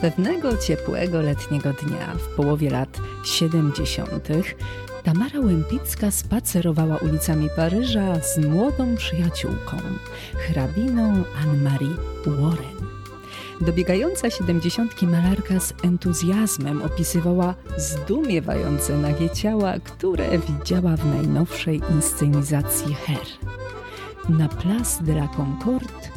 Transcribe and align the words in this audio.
Pewnego 0.00 0.56
ciepłego 0.56 1.22
letniego 1.22 1.72
dnia 1.72 2.14
w 2.14 2.36
połowie 2.36 2.70
lat 2.70 2.98
70. 3.24 4.28
Tamara 5.02 5.40
Łępicka 5.40 6.10
spacerowała 6.10 6.96
ulicami 6.96 7.48
Paryża 7.56 8.20
z 8.20 8.38
młodą 8.38 8.96
przyjaciółką, 8.96 9.76
hrabiną 10.34 11.24
Anne-Marie 11.42 11.96
Warren. 12.26 12.86
Dobiegająca 13.60 14.30
siedemdziesiątki 14.30 15.06
malarka 15.06 15.60
z 15.60 15.74
entuzjazmem 15.84 16.82
opisywała 16.82 17.54
zdumiewające 17.76 18.96
nagie 18.96 19.30
ciała, 19.30 19.74
które 19.84 20.38
widziała 20.38 20.96
w 20.96 21.06
najnowszej 21.06 21.82
inscenizacji 21.90 22.94
Her. 22.94 23.26
Na 24.28 24.48
Place 24.48 25.02
de 25.04 25.12
la 25.12 25.28
Concorde 25.28 26.08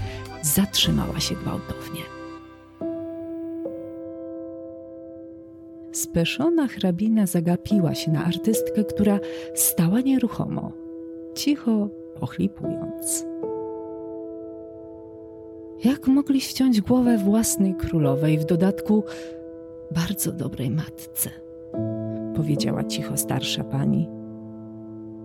zatrzymała 0.42 1.20
się 1.20 1.36
gwałtownie. 1.36 2.19
Speszona 6.00 6.68
hrabina 6.68 7.26
zagapiła 7.26 7.96
się 7.96 8.12
na 8.12 8.26
artystkę, 8.26 8.84
która 8.84 9.20
stała 9.56 10.02
nieruchomo, 10.02 10.72
cicho 11.36 11.90
pochlipując. 12.20 13.26
Jak 15.84 16.08
mogli 16.08 16.42
ściąć 16.42 16.82
głowę 16.82 17.18
własnej 17.18 17.76
królowej, 17.76 18.38
w 18.38 18.46
dodatku 18.46 19.04
bardzo 19.92 20.32
dobrej 20.32 20.70
matce? 20.72 21.30
Powiedziała 22.36 22.84
cicho 22.84 23.18
starsza 23.18 23.64
pani. 23.64 24.10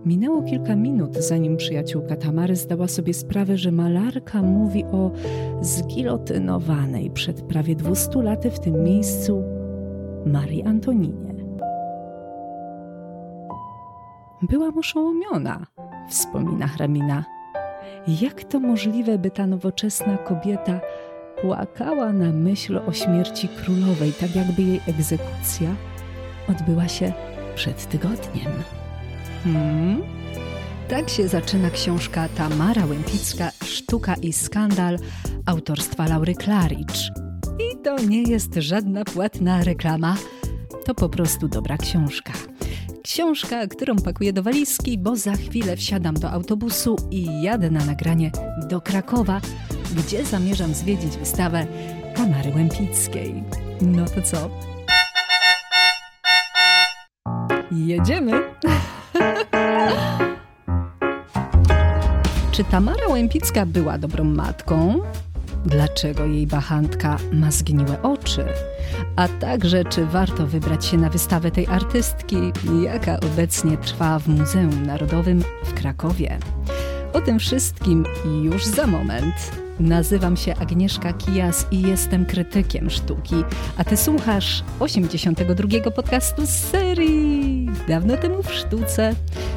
Minęło 0.05 0.43
kilka 0.43 0.77
minut, 0.77 1.17
zanim 1.17 1.57
przyjaciółka 1.57 2.17
Tamary 2.17 2.57
zdała 2.57 2.89
sobie 2.89 3.15
sprawę, 3.15 3.59
że 3.59 3.73
malarka 3.73 4.43
mówi 4.43 4.85
o 4.85 5.11
zgilotynowanej 5.61 7.11
przed 7.11 7.43
prawie 7.43 7.77
dwustu 7.77 8.21
laty 8.21 8.51
w 8.51 8.61
tym 8.61 8.83
miejscu 8.85 9.54
Marii 10.27 10.63
Antoninie. 10.63 11.35
Byłam 14.43 14.79
oszołomiona, 14.79 15.67
wspomina 16.09 16.67
hrabina. 16.67 17.25
Jak 18.23 18.45
to 18.45 18.61
możliwe, 18.61 19.19
by 19.19 19.31
ta 19.31 19.47
nowoczesna 19.47 20.19
kobieta 20.19 20.81
płakała 21.43 22.13
na 22.13 22.33
myśl 22.33 22.81
o 22.87 22.93
śmierci 22.93 23.49
królowej, 23.49 24.13
tak 24.13 24.37
jakby 24.37 24.63
jej 24.63 24.81
egzekucja 24.89 25.75
odbyła 26.49 26.89
się 26.89 27.13
przed 27.55 27.89
tygodniem? 27.89 28.53
Hmm? 29.45 30.03
Tak 30.89 31.09
się 31.09 31.29
zaczyna 31.29 31.71
książka 31.71 32.29
Tamara 32.29 32.87
Łępicka 32.87 33.51
Sztuka 33.65 34.15
i 34.15 34.33
skandal 34.33 34.99
autorstwa 35.47 36.07
Laury 36.07 36.35
Klaricz. 36.35 37.24
To 37.85 37.99
nie 37.99 38.23
jest 38.23 38.55
żadna 38.55 39.05
płatna 39.05 39.65
reklama, 39.65 40.17
to 40.87 40.95
po 40.95 41.09
prostu 41.09 41.49
dobra 41.49 41.77
książka. 41.77 42.33
Książka, 43.03 43.67
którą 43.67 43.97
pakuję 43.97 44.33
do 44.33 44.43
walizki, 44.43 44.99
bo 44.99 45.17
za 45.17 45.33
chwilę 45.33 45.77
wsiadam 45.77 46.15
do 46.15 46.31
autobusu 46.31 46.97
i 47.11 47.43
jadę 47.43 47.71
na 47.71 47.85
nagranie 47.85 48.31
do 48.69 48.81
Krakowa, 48.81 49.41
gdzie 49.97 50.25
zamierzam 50.25 50.75
zwiedzić 50.75 51.17
wystawę 51.17 51.67
Tamary 52.17 52.53
Łępickiej. 52.57 53.43
No 53.81 54.05
to 54.05 54.23
co? 54.23 54.51
Jedziemy! 57.73 58.33
Czy 62.53 62.65
Tamara 62.65 63.09
Łępicka 63.09 63.67
była 63.67 63.99
dobrą 63.99 64.25
matką? 64.25 65.01
Dlaczego 65.65 66.25
jej 66.25 66.47
bachantka 66.47 67.17
ma 67.33 67.51
zgniłe 67.51 68.03
oczy? 68.03 68.45
A 69.17 69.29
także, 69.29 69.85
czy 69.85 70.07
warto 70.07 70.47
wybrać 70.47 70.87
się 70.87 70.97
na 70.97 71.11
wystawę 71.11 71.51
tej 71.51 71.67
artystki, 71.67 72.37
jaka 72.85 73.21
obecnie 73.21 73.77
trwa 73.77 74.19
w 74.19 74.29
Muzeum 74.29 74.87
Narodowym 74.87 75.43
w 75.65 75.75
Krakowie? 75.75 76.39
O 77.13 77.21
tym 77.21 77.39
wszystkim 77.39 78.05
już 78.43 78.65
za 78.65 78.87
moment. 78.87 79.35
Nazywam 79.81 80.37
się 80.37 80.55
Agnieszka 80.55 81.13
Kijas 81.13 81.67
i 81.71 81.83
jestem 81.83 82.27
krytykiem 82.27 82.91
sztuki, 82.91 83.35
a 83.77 83.85
ty 83.85 83.97
słuchasz 83.97 84.65
82 84.81 85.91
podcastu 85.91 86.47
z 86.47 86.51
serii 86.51 87.71
Dawno 87.89 88.17
temu 88.17 88.43
w 88.43 88.53
sztuce, 88.53 89.15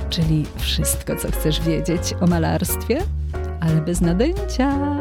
czyli 0.10 0.46
wszystko, 0.56 1.16
co 1.16 1.32
chcesz 1.32 1.62
wiedzieć 1.62 2.14
o 2.22 2.28
malarstwie, 2.28 3.02
ale 3.60 3.82
bez 3.82 4.02
nadęcia. 4.02 4.98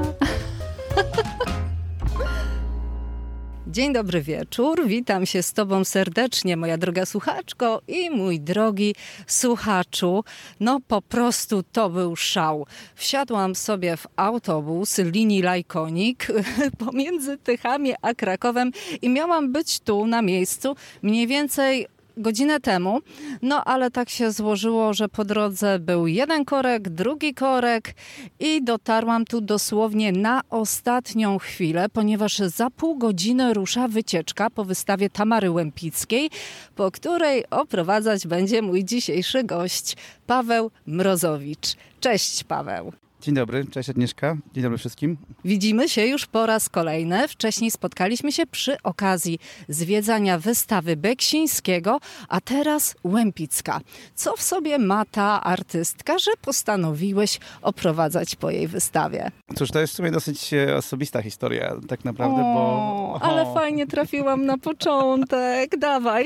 Dzień 3.76 3.92
dobry 3.92 4.22
wieczór. 4.22 4.86
Witam 4.86 5.26
się 5.26 5.42
z 5.42 5.52
Tobą 5.52 5.84
serdecznie, 5.84 6.56
moja 6.56 6.78
droga 6.78 7.06
słuchaczko 7.06 7.82
i 7.88 8.10
mój 8.10 8.40
drogi 8.40 8.94
słuchaczu. 9.26 10.24
No 10.60 10.80
po 10.88 11.02
prostu 11.02 11.62
to 11.62 11.90
był 11.90 12.16
szał. 12.16 12.66
Wsiadłam 12.94 13.54
sobie 13.54 13.96
w 13.96 14.06
autobus 14.16 14.98
linii 14.98 15.42
Lajkonik 15.42 16.26
pomiędzy 16.86 17.38
Tychami 17.38 17.92
a 18.02 18.14
Krakowem 18.14 18.70
i 19.02 19.08
miałam 19.08 19.52
być 19.52 19.80
tu 19.80 20.06
na 20.06 20.22
miejscu 20.22 20.76
mniej 21.02 21.26
więcej 21.26 21.86
godzinę 22.16 22.60
temu, 22.60 23.00
no 23.42 23.64
ale 23.64 23.90
tak 23.90 24.10
się 24.10 24.30
złożyło, 24.32 24.94
że 24.94 25.08
po 25.08 25.24
drodze 25.24 25.78
był 25.78 26.06
jeden 26.06 26.44
korek, 26.44 26.88
drugi 26.88 27.34
korek 27.34 27.94
i 28.40 28.64
dotarłam 28.64 29.24
tu 29.24 29.40
dosłownie 29.40 30.12
na 30.12 30.40
ostatnią 30.50 31.38
chwilę, 31.38 31.88
ponieważ 31.88 32.38
za 32.38 32.70
pół 32.70 32.98
godziny 32.98 33.54
rusza 33.54 33.88
wycieczka 33.88 34.50
po 34.50 34.64
wystawie 34.64 35.10
Tamary 35.10 35.50
Łępickiej, 35.50 36.30
po 36.74 36.90
której 36.90 37.44
oprowadzać 37.50 38.26
będzie 38.26 38.62
mój 38.62 38.84
dzisiejszy 38.84 39.44
gość, 39.44 39.96
Paweł 40.26 40.70
Mrozowicz. 40.86 41.76
Cześć 42.00 42.44
Paweł. 42.44 43.05
Dzień 43.26 43.34
dobry, 43.34 43.64
cześć 43.70 43.90
Agnieszka, 43.90 44.36
dzień 44.54 44.62
dobry 44.62 44.78
wszystkim. 44.78 45.16
Widzimy 45.44 45.88
się 45.88 46.06
już 46.06 46.26
po 46.26 46.46
raz 46.46 46.68
kolejny. 46.68 47.28
Wcześniej 47.28 47.70
spotkaliśmy 47.70 48.32
się 48.32 48.46
przy 48.46 48.82
okazji 48.82 49.38
zwiedzania 49.68 50.38
wystawy 50.38 50.96
Beksińskiego, 50.96 51.98
a 52.28 52.40
teraz 52.40 52.94
Łępicka. 53.04 53.80
Co 54.14 54.36
w 54.36 54.42
sobie 54.42 54.78
ma 54.78 55.04
ta 55.04 55.42
artystka, 55.42 56.18
że 56.18 56.30
postanowiłeś 56.40 57.40
oprowadzać 57.62 58.36
po 58.36 58.50
jej 58.50 58.68
wystawie? 58.68 59.30
Cóż, 59.56 59.70
to 59.70 59.80
jest 59.80 59.92
w 59.92 59.96
sumie 59.96 60.10
dosyć 60.10 60.54
e, 60.54 60.76
osobista 60.76 61.22
historia 61.22 61.76
tak 61.88 62.04
naprawdę, 62.04 62.42
o, 62.42 62.54
bo... 62.54 63.18
Ale 63.22 63.54
fajnie 63.54 63.86
trafiłam 63.86 64.46
na 64.46 64.58
początek, 64.58 65.78
dawaj. 65.78 66.24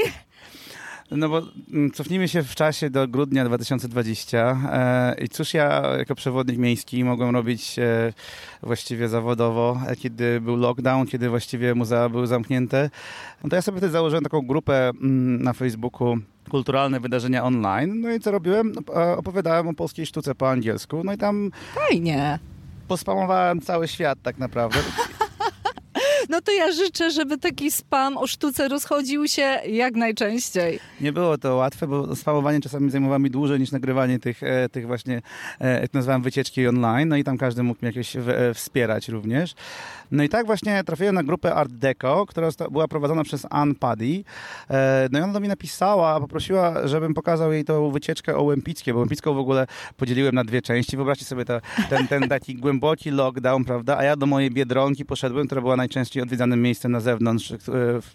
No 1.11 1.29
bo 1.29 1.43
mm, 1.73 1.91
cofnijmy 1.91 2.29
się 2.29 2.43
w 2.43 2.55
czasie 2.55 2.91
do 2.91 3.09
grudnia 3.09 3.45
2020 3.45 4.61
e, 4.73 5.25
i 5.25 5.29
cóż 5.29 5.55
ja 5.55 5.83
jako 5.99 6.15
przewodnik 6.15 6.59
miejski 6.59 7.05
mogłem 7.05 7.31
robić 7.37 7.79
e, 7.79 8.13
właściwie 8.63 9.09
zawodowo, 9.09 9.81
e, 9.87 9.97
kiedy 9.97 10.41
był 10.41 10.57
lockdown, 10.57 11.07
kiedy 11.07 11.29
właściwie 11.29 11.75
muzea 11.75 12.09
były 12.09 12.27
zamknięte. 12.27 12.91
No 13.45 13.51
to 13.51 13.57
ja 13.57 13.63
sobie 13.63 13.79
wtedy 13.79 13.93
założyłem 13.93 14.25
taką 14.25 14.47
grupę 14.47 14.89
mm, 14.89 15.43
na 15.43 15.53
Facebooku 15.53 16.19
kulturalne 16.51 17.01
wydarzenia 17.01 17.45
online. 17.45 18.01
No 18.01 18.11
i 18.11 18.21
co 18.21 18.31
robiłem? 18.31 18.73
No, 18.73 19.17
opowiadałem 19.17 19.69
o 19.69 19.75
polskiej 19.75 20.07
sztuce 20.07 20.35
po 20.35 20.51
angielsku. 20.51 21.05
No 21.05 21.13
i 21.13 21.19
tam... 21.19 21.51
Fajnie. 21.75 22.39
Pospamowałem 22.89 23.61
cały 23.61 23.89
świat 23.89 24.19
tak 24.23 24.39
naprawdę. 24.39 24.79
No 26.31 26.41
to 26.41 26.53
ja 26.53 26.73
życzę, 26.73 27.11
żeby 27.11 27.39
taki 27.39 27.71
spam 27.71 28.17
o 28.17 28.27
sztuce 28.27 28.69
rozchodził 28.69 29.29
się 29.29 29.43
jak 29.67 29.95
najczęściej. 29.95 30.81
Nie 31.01 31.13
było 31.13 31.39
to 31.39 31.57
łatwe, 31.57 31.87
bo 31.87 32.17
spamowanie 32.17 32.61
czasami 32.61 32.91
zajmowało 32.91 33.19
mi 33.19 33.31
dłużej 33.31 33.61
niż 33.61 33.73
nagrywanie 33.73 34.19
tych, 34.19 34.43
e, 34.43 34.69
tych 34.69 34.87
właśnie, 34.87 35.23
e, 35.61 35.81
jak 35.81 35.95
nazywam, 35.95 36.23
wycieczki 36.23 36.67
online. 36.67 37.09
No 37.09 37.17
i 37.17 37.25
tam 37.25 37.39
każdy 37.39 37.63
mógł 37.63 37.79
mnie 37.83 37.93
jakoś 37.93 38.17
e, 38.17 38.55
wspierać 38.55 39.09
również. 39.09 39.55
No 40.11 40.23
i 40.23 40.29
tak 40.29 40.47
właśnie 40.47 40.85
trafiłem 40.85 41.15
na 41.15 41.23
grupę 41.23 41.55
Art 41.55 41.73
Deco, 41.73 42.27
która 42.27 42.49
była 42.71 42.89
prowadzona 42.89 43.25
przez 43.25 43.47
Ann 43.51 43.75
Paddy. 43.75 44.25
No 45.11 45.19
i 45.19 45.23
ona 45.23 45.33
do 45.33 45.41
mnie 45.41 45.49
napisała, 45.49 46.21
poprosiła, 46.21 46.89
żebym 46.89 47.15
pokazał 47.15 47.53
jej 47.53 47.65
tą 47.65 47.91
wycieczkę 47.91 48.37
o 48.37 48.43
Łępickie, 48.43 48.93
bo 48.95 49.01
Łępicką 49.01 49.35
w 49.35 49.39
ogóle 49.39 49.67
podzieliłem 49.97 50.35
na 50.35 50.45
dwie 50.45 50.63
części. 50.63 50.97
Wyobraźcie 50.97 51.25
sobie 51.25 51.45
to, 51.45 51.61
ten, 51.91 52.09
ten 52.09 52.29
taki 52.29 52.55
głęboki 52.55 53.11
lockdown, 53.11 53.65
prawda? 53.65 53.99
A 53.99 54.05
ja 54.05 54.17
do 54.17 54.27
mojej 54.27 54.51
Biedronki 54.51 55.05
poszedłem, 55.05 55.47
która 55.47 55.61
była 55.61 55.77
najczęściej 55.77 56.20
najczęściej 56.21 56.23
odwiedzanym 56.23 56.63
miejscem 56.63 56.93
na 56.93 57.01
zewnątrz 57.01 57.53
e, 57.53 57.57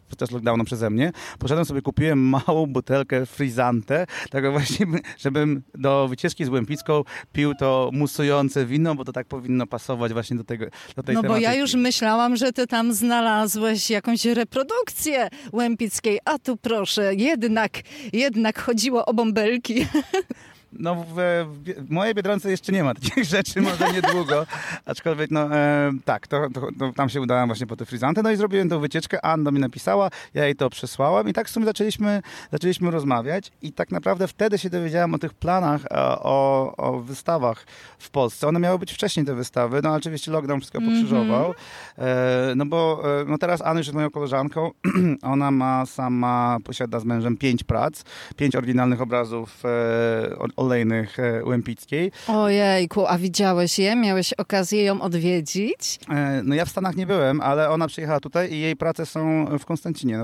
podczas 0.10 0.32
lockdownu 0.32 0.64
przeze 0.66 0.90
mnie. 0.90 1.12
Poszedłem 1.40 1.66
sobie, 1.66 1.82
kupiłem 1.82 2.20
małą 2.48 2.66
butelkę 2.68 3.26
frizante, 3.26 4.06
tak 4.30 4.52
właśnie, 4.52 4.86
żebym 5.24 5.64
do 5.76 6.08
wycieczki 6.08 6.46
z 6.46 6.50
Łępicką 6.50 7.04
pił 7.34 7.54
to 7.60 7.90
musujące 7.94 8.66
wino, 8.66 8.96
bo 8.96 9.06
to 9.06 9.12
tak 9.12 9.28
powinno 9.28 9.68
pasować 9.68 10.14
właśnie 10.14 10.38
do, 10.38 10.44
tego, 10.44 10.66
do 10.96 11.04
tej 11.04 11.16
No 11.16 11.22
tematyki. 11.22 11.46
bo 11.46 11.52
ja 11.52 11.56
już 11.56 11.74
myślałam, 11.74 12.36
że 12.36 12.52
ty 12.52 12.68
tam 12.68 12.94
znalazłeś 12.94 13.90
jakąś 13.90 14.26
reprodukcję 14.26 15.30
Łępickiej, 15.54 16.20
a 16.26 16.40
tu 16.40 16.58
proszę, 16.58 17.16
jednak, 17.16 17.72
jednak 18.14 18.60
chodziło 18.62 19.06
o 19.06 19.14
bąbelki. 19.14 19.86
No 20.80 20.96
w, 20.96 21.16
w, 21.16 21.90
mojej 21.90 22.16
Biedronce 22.16 22.52
jeszcze 22.52 22.72
nie 22.72 22.84
ma 22.84 22.94
takich 22.94 23.24
rzeczy, 23.36 23.62
może 23.62 23.94
niedługo, 23.94 24.46
aczkolwiek 24.86 25.32
no 25.32 25.56
e, 25.56 25.92
tak, 26.06 26.28
to, 26.28 26.50
to, 26.54 26.68
to, 26.80 26.94
tam 26.94 27.10
się 27.10 27.22
udałem 27.22 27.48
właśnie 27.48 27.68
po 27.68 27.76
te 27.76 27.86
frizanty, 27.86 28.24
no 28.24 28.32
i 28.32 28.36
zrobiłem 28.36 28.70
tą 28.70 28.80
wycieczkę, 28.80 29.26
Anna 29.26 29.52
mi 29.52 29.60
napisała, 29.60 30.10
ja 30.34 30.46
jej 30.46 30.56
to 30.56 30.70
przesłałem 30.70 31.30
i 31.30 31.34
tak 31.34 31.48
w 31.48 31.52
sumie 31.52 31.66
zaczęliśmy, 31.66 32.22
zaczęliśmy 32.52 32.92
rozmawiać 32.92 33.52
i 33.62 33.74
tak 33.74 33.92
naprawdę 33.92 34.28
wtedy 34.28 34.58
się 34.58 34.70
dowiedziałem 34.70 35.14
o 35.14 35.18
tych 35.18 35.34
planach, 35.34 35.86
e, 35.86 35.90
o, 36.20 36.74
o 36.78 37.00
wystawach 37.00 37.66
w 38.00 38.10
Polsce. 38.10 38.48
One 38.48 38.60
miały 38.60 38.80
być 38.80 38.94
wcześniej 38.94 39.26
te 39.26 39.36
wystawy, 39.36 39.80
no 39.84 39.94
oczywiście 39.94 40.32
lockdown 40.32 40.60
wszystko 40.60 40.82
pokrzyżował, 40.82 41.46
mm 41.46 41.54
-hmm. 41.54 42.52
e, 42.52 42.56
no 42.56 42.66
bo 42.66 43.02
e, 43.22 43.26
no 43.26 43.38
teraz 43.38 43.62
Anna 43.62 43.80
już 43.80 43.88
jest 43.88 43.96
moją 43.96 44.10
koleżanką, 44.10 44.72
ona 45.34 45.52
ma 45.52 45.86
sama, 45.86 46.58
posiada 46.64 47.00
z 47.00 47.06
mężem 47.06 47.38
pięć 47.38 47.64
prac, 47.64 48.04
pięć 48.36 48.56
oryginalnych 48.56 49.02
obrazów 49.02 49.64
e, 49.66 50.56
olejnych 50.66 51.20
e, 51.20 51.44
Łempickiej. 51.46 52.12
Ojejku, 52.28 53.08
a 53.08 53.18
widziałeś 53.18 53.80
je? 53.80 53.96
Miałeś 53.96 54.34
okazję 54.34 54.84
ją 54.84 55.02
odwiedzić? 55.02 56.00
E, 56.10 56.42
no 56.44 56.56
ja 56.56 56.66
w 56.66 56.70
Stanach 56.70 56.96
nie 56.96 57.08
byłem, 57.08 57.42
ale 57.42 57.70
ona 57.70 57.88
przyjechała 57.88 58.20
tutaj 58.20 58.54
i 58.54 58.60
jej 58.60 58.76
prace 58.76 59.06
są 59.06 59.46
w 59.60 59.66
Konstancinie. 59.66 60.24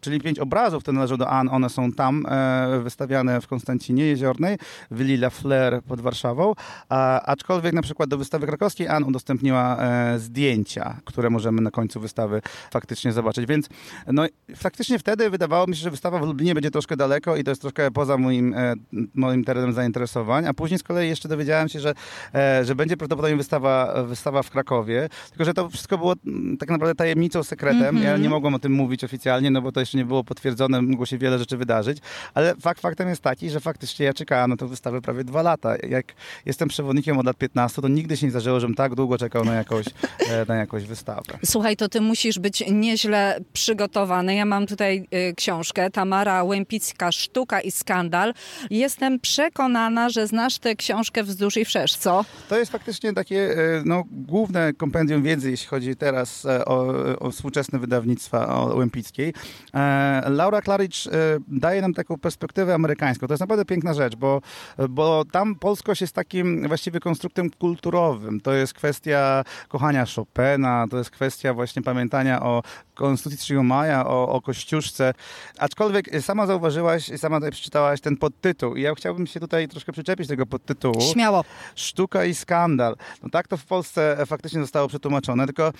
Czyli 0.00 0.20
pięć 0.20 0.38
obrazów, 0.38 0.82
które 0.82 0.94
należą 0.94 1.16
do 1.16 1.28
Anne, 1.28 1.50
one 1.50 1.70
są 1.70 1.92
tam 1.92 2.26
e, 2.28 2.80
wystawiane 2.82 3.40
w 3.40 3.46
Konstancinie 3.46 4.06
Jeziornej, 4.06 4.58
w 4.90 5.00
Lilla 5.00 5.30
Flair 5.30 5.82
pod 5.82 6.00
Warszawą, 6.00 6.52
a, 6.88 7.22
aczkolwiek 7.22 7.72
na 7.72 7.82
przykład 7.82 8.10
do 8.10 8.18
wystawy 8.18 8.46
krakowskiej 8.46 8.88
Anne 8.88 9.06
udostępniła 9.06 9.76
e, 9.78 10.18
zdjęcia, 10.18 10.96
które 11.04 11.30
możemy 11.30 11.60
na 11.60 11.70
końcu 11.70 12.00
wystawy 12.00 12.42
faktycznie 12.70 13.12
zobaczyć, 13.12 13.46
więc 13.46 13.68
no, 14.12 14.26
faktycznie 14.56 14.98
wtedy 14.98 15.30
wydawało 15.30 15.66
mi 15.66 15.76
się, 15.76 15.82
że 15.82 15.90
wystawa 15.90 16.18
w 16.18 16.26
Lublinie 16.26 16.54
będzie 16.54 16.70
troszkę 16.70 16.96
daleko 16.96 17.36
i 17.36 17.44
to 17.44 17.50
jest 17.50 17.60
troszkę 17.60 17.90
poza 17.90 18.18
moim, 18.18 18.54
e, 18.54 18.74
moim 19.14 19.44
terenem 19.44 19.72
zainteresowań, 19.72 20.46
a 20.46 20.54
później 20.54 20.78
z 20.78 20.82
kolei 20.82 21.08
jeszcze 21.08 21.28
dowiedziałem 21.28 21.68
się, 21.68 21.80
że, 21.80 21.94
e, 22.34 22.64
że 22.64 22.74
będzie 22.74 22.96
prawdopodobnie 22.96 23.36
wystawa, 23.36 24.04
wystawa 24.04 24.42
w 24.42 24.50
Krakowie, 24.50 25.08
tylko 25.28 25.44
że 25.44 25.54
to 25.54 25.68
wszystko 25.68 25.98
było 25.98 26.14
mm, 26.26 26.56
tak 26.56 26.70
naprawdę 26.70 26.94
tajemnicą, 26.94 27.42
sekretem, 27.42 27.82
mm 27.82 28.02
-hmm. 28.02 28.04
ja 28.04 28.16
nie 28.16 28.28
mogłem 28.28 28.54
o 28.54 28.58
tym 28.58 28.72
mówić 28.72 29.04
oficjalnie, 29.04 29.50
no 29.50 29.62
bo 29.62 29.72
to 29.72 29.80
jeszcze 29.86 29.98
nie 29.98 30.04
było 30.04 30.24
potwierdzone, 30.24 30.82
mogło 30.82 31.06
się 31.06 31.18
wiele 31.18 31.38
rzeczy 31.38 31.56
wydarzyć, 31.56 31.98
ale 32.34 32.54
fakt 32.60 32.80
faktem 32.80 33.08
jest 33.08 33.22
taki, 33.22 33.50
że 33.50 33.60
faktycznie 33.60 34.06
ja 34.06 34.14
czekałem 34.14 34.50
na 34.50 34.56
tę 34.56 34.68
wystawę 34.68 35.00
prawie 35.00 35.24
dwa 35.24 35.42
lata. 35.42 35.76
Jak 35.88 36.06
jestem 36.46 36.68
przewodnikiem 36.68 37.18
od 37.18 37.26
lat 37.26 37.36
15, 37.36 37.82
to 37.82 37.88
nigdy 37.88 38.16
się 38.16 38.26
nie 38.26 38.30
zdarzyło, 38.30 38.60
żebym 38.60 38.76
tak 38.76 38.94
długo 38.94 39.18
czekał 39.18 39.44
na 39.44 39.54
jakąś, 39.54 39.86
e, 40.28 40.44
na 40.48 40.56
jakąś 40.56 40.84
wystawę. 40.84 41.38
Słuchaj, 41.44 41.76
to 41.76 41.88
ty 41.88 42.00
musisz 42.00 42.38
być 42.38 42.64
nieźle 42.70 43.40
przygotowany. 43.52 44.34
Ja 44.34 44.44
mam 44.44 44.66
tutaj 44.66 45.06
y, 45.14 45.34
książkę 45.34 45.90
Tamara 45.90 46.44
Łępicka, 46.44 47.12
Sztuka 47.12 47.60
i 47.60 47.70
Skandal. 47.70 48.34
Jestem 48.70 49.20
przekonana, 49.20 50.08
że 50.08 50.26
znasz 50.26 50.58
tę 50.58 50.76
książkę 50.76 51.22
wzdłuż 51.22 51.56
i 51.56 51.64
wszerz, 51.64 51.96
co? 51.96 52.24
To 52.48 52.58
jest 52.58 52.72
faktycznie 52.72 53.12
takie 53.12 53.50
e, 53.50 53.82
no, 53.84 54.04
główne 54.10 54.72
kompendium 54.72 55.22
wiedzy, 55.22 55.50
jeśli 55.50 55.66
chodzi 55.66 55.96
teraz 55.96 56.44
e, 56.44 56.64
o, 56.64 56.86
o 57.18 57.30
współczesne 57.30 57.78
wydawnictwa 57.78 58.48
o 58.48 58.76
Łępickiej. 58.76 59.34
E, 59.76 60.30
Laura 60.30 60.62
Claridge 60.62 61.08
daje 61.48 61.82
nam 61.82 61.94
taką 61.94 62.18
perspektywę 62.18 62.74
amerykańską. 62.74 63.26
To 63.26 63.32
jest 63.32 63.40
naprawdę 63.40 63.64
piękna 63.64 63.94
rzecz, 63.94 64.16
bo, 64.16 64.40
bo 64.88 65.24
tam 65.32 65.54
polskość 65.54 66.00
jest 66.00 66.12
takim 66.12 66.68
właściwie 66.68 67.00
konstruktem 67.00 67.50
kulturowym. 67.50 68.40
To 68.40 68.52
jest 68.52 68.74
kwestia 68.74 69.44
kochania 69.68 70.04
Chopina, 70.16 70.86
to 70.90 70.98
jest 70.98 71.10
kwestia 71.10 71.54
właśnie 71.54 71.82
pamiętania 71.82 72.42
o 72.42 72.62
Konstytucji 72.94 73.38
3 73.38 73.62
maja, 73.62 74.06
o, 74.06 74.28
o 74.28 74.40
Kościuszce. 74.40 75.14
Aczkolwiek 75.58 76.22
sama 76.22 76.46
zauważyłaś, 76.46 77.10
sama 77.16 77.36
tutaj 77.36 77.50
przeczytałaś 77.50 78.00
ten 78.00 78.16
podtytuł 78.16 78.76
i 78.76 78.82
ja 78.82 78.94
chciałbym 78.94 79.26
się 79.26 79.40
tutaj 79.40 79.68
troszkę 79.68 79.92
przyczepić 79.92 80.28
tego 80.28 80.46
podtytułu. 80.46 81.00
Śmiało. 81.12 81.44
Sztuka 81.74 82.24
i 82.24 82.34
skandal. 82.34 82.96
No 83.22 83.28
tak 83.28 83.48
to 83.48 83.56
w 83.56 83.64
Polsce 83.64 84.16
faktycznie 84.26 84.60
zostało 84.60 84.88
przetłumaczone, 84.88 85.46
tylko 85.46 85.72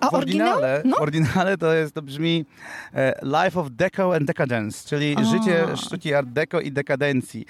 a 0.00 0.10
w 0.10 0.14
oryginale, 0.14 0.82
no? 0.84 0.96
oryginale 0.96 1.58
to 1.58 1.74
jest, 1.74 1.94
to 1.94 2.02
brzmi 2.02 2.44
e, 2.94 3.20
Life 3.22 3.60
of 3.60 3.66
Deco 3.70 4.14
and 4.16 4.24
Decadence, 4.24 4.88
czyli 4.88 5.16
o. 5.16 5.24
życie 5.24 5.76
sztuki 5.76 6.14
art 6.14 6.28
deco 6.28 6.60
i 6.60 6.72
dekadencji 6.72 7.46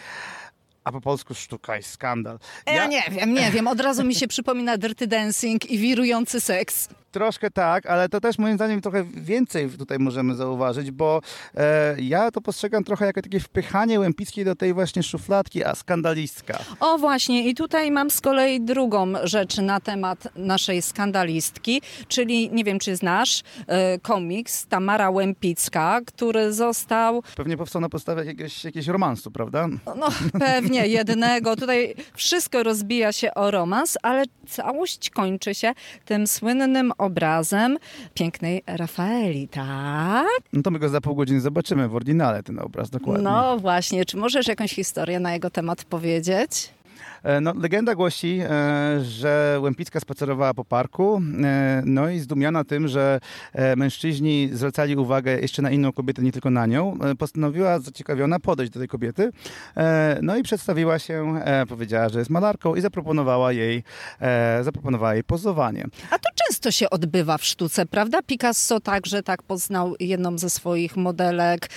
a 0.85 0.93
po 0.93 1.01
polsku 1.01 1.35
sztuka 1.35 1.79
i 1.79 1.83
skandal. 1.83 2.39
Ja... 2.67 2.75
ja 2.75 2.87
nie 2.87 3.03
wiem, 3.11 3.35
nie 3.35 3.51
wiem. 3.51 3.67
Od 3.67 3.81
razu 3.81 4.05
mi 4.05 4.15
się 4.15 4.29
przypomina 4.29 4.79
Dirty 4.79 5.07
Dancing 5.07 5.71
i 5.71 5.79
wirujący 5.79 6.41
seks. 6.41 6.89
Troszkę 7.11 7.51
tak, 7.51 7.87
ale 7.87 8.09
to 8.09 8.21
też 8.21 8.39
moim 8.39 8.57
zdaniem 8.57 8.81
trochę 8.81 9.05
więcej 9.05 9.71
tutaj 9.71 9.99
możemy 9.99 10.35
zauważyć, 10.35 10.91
bo 10.91 11.21
e, 11.55 11.97
ja 12.01 12.31
to 12.31 12.41
postrzegam 12.41 12.85
trochę 12.85 13.07
jako 13.07 13.23
takie 13.23 13.41
wpychanie 13.41 14.01
Łempickiej 14.01 14.45
do 14.45 14.57
tej 14.57 14.75
właśnie 14.75 15.03
szufladki, 15.03 15.65
a 15.65 15.75
skandalistka. 15.75 16.59
O 16.81 16.99
właśnie 16.99 17.49
i 17.49 17.55
tutaj 17.55 17.91
mam 17.91 18.11
z 18.11 18.21
kolei 18.21 18.61
drugą 18.61 19.13
rzecz 19.25 19.59
na 19.59 19.81
temat 19.81 20.29
naszej 20.37 20.83
skandalistki, 20.83 21.83
czyli 22.09 22.51
nie 22.53 22.65
wiem 22.65 22.79
czy 22.79 22.97
znasz 22.97 23.43
e, 23.67 23.99
komiks 23.99 24.67
Tamara 24.67 25.11
Łempicka, 25.11 26.01
który 26.07 26.53
został... 26.53 27.23
Pewnie 27.37 27.57
powstał 27.57 27.83
na 27.83 27.89
podstawie 27.89 28.25
jakiegoś, 28.25 28.65
jakiegoś 28.65 28.87
romansu, 28.87 29.31
prawda? 29.31 29.69
No 29.97 30.09
pewnie 30.41 30.87
jednego. 30.87 31.57
Tutaj 31.57 31.95
wszystko 32.15 32.63
rozbija 32.63 33.13
się 33.13 33.35
o 33.35 33.51
romans, 33.51 33.99
ale 34.03 34.25
całość 34.49 35.11
kończy 35.11 35.55
się 35.55 35.73
tym 36.05 36.27
słynnym 36.27 36.93
obrazem 36.99 37.79
pięknej 38.15 38.63
Rafaeli, 38.67 39.49
tak? 39.49 40.27
No 40.53 40.63
to 40.63 40.71
my 40.71 40.79
go 40.79 40.89
za 40.89 41.01
pół 41.01 41.15
godziny 41.15 41.41
zobaczymy 41.41 41.89
w 41.89 41.95
oryginale, 41.97 42.43
ten 42.43 42.59
obraz, 42.59 42.91
dokładnie. 42.91 43.25
No 43.25 43.59
właśnie, 43.59 44.05
czy 44.05 44.17
możesz 44.17 44.49
jakąś 44.49 44.73
historię 44.73 45.21
na 45.21 45.33
jego 45.33 45.51
temat 45.51 45.85
powiedzieć? 45.85 46.71
E, 47.23 47.41
no, 47.41 47.53
legenda 47.55 47.95
głosi, 47.95 48.41
e, 48.43 49.01
że 49.05 49.59
Łempicka 49.61 50.01
spacerowała 50.01 50.55
po 50.55 50.65
parku, 50.65 51.23
e, 51.45 51.83
no 51.87 52.11
i 52.11 52.19
zdumiona 52.19 52.65
tym, 52.65 52.89
że 52.89 53.21
mężczyźni 53.77 54.51
zwracali 54.53 54.97
uwagę 54.97 55.41
jeszcze 55.41 55.63
na 55.63 55.71
inną 55.71 55.93
kobietę, 55.93 56.23
nie 56.23 56.33
tylko 56.33 56.51
na 56.51 56.67
nią, 56.67 56.99
postanowiła 57.19 57.79
zaciekawiona 57.79 58.41
podejść 58.41 58.73
do 58.73 58.79
tej 58.79 58.89
kobiety, 58.89 59.31
no 60.23 60.37
i 60.37 60.43
przedstawiła 60.43 60.99
się, 60.99 61.41
powiedziała, 61.69 62.09
że 62.09 62.19
jest 62.19 62.31
malarką 62.31 62.75
i 62.75 62.81
zaproponowała 62.81 63.53
jej, 63.53 63.83
zaproponowała 64.63 65.15
jej 65.15 65.25
pozowanie. 65.25 65.85
A 66.11 66.19
to 66.19 66.29
często 66.47 66.71
się 66.71 66.91
odbywa 66.91 67.39
w 67.39 67.45
sztuce, 67.45 67.87
prawda? 67.87 68.23
Picasso 68.23 68.81
także 68.81 69.23
tak 69.23 69.43
poznał 69.43 69.95
jedną 70.01 70.39
ze 70.39 70.51
swoich 70.51 70.97
modelek, 70.97 71.69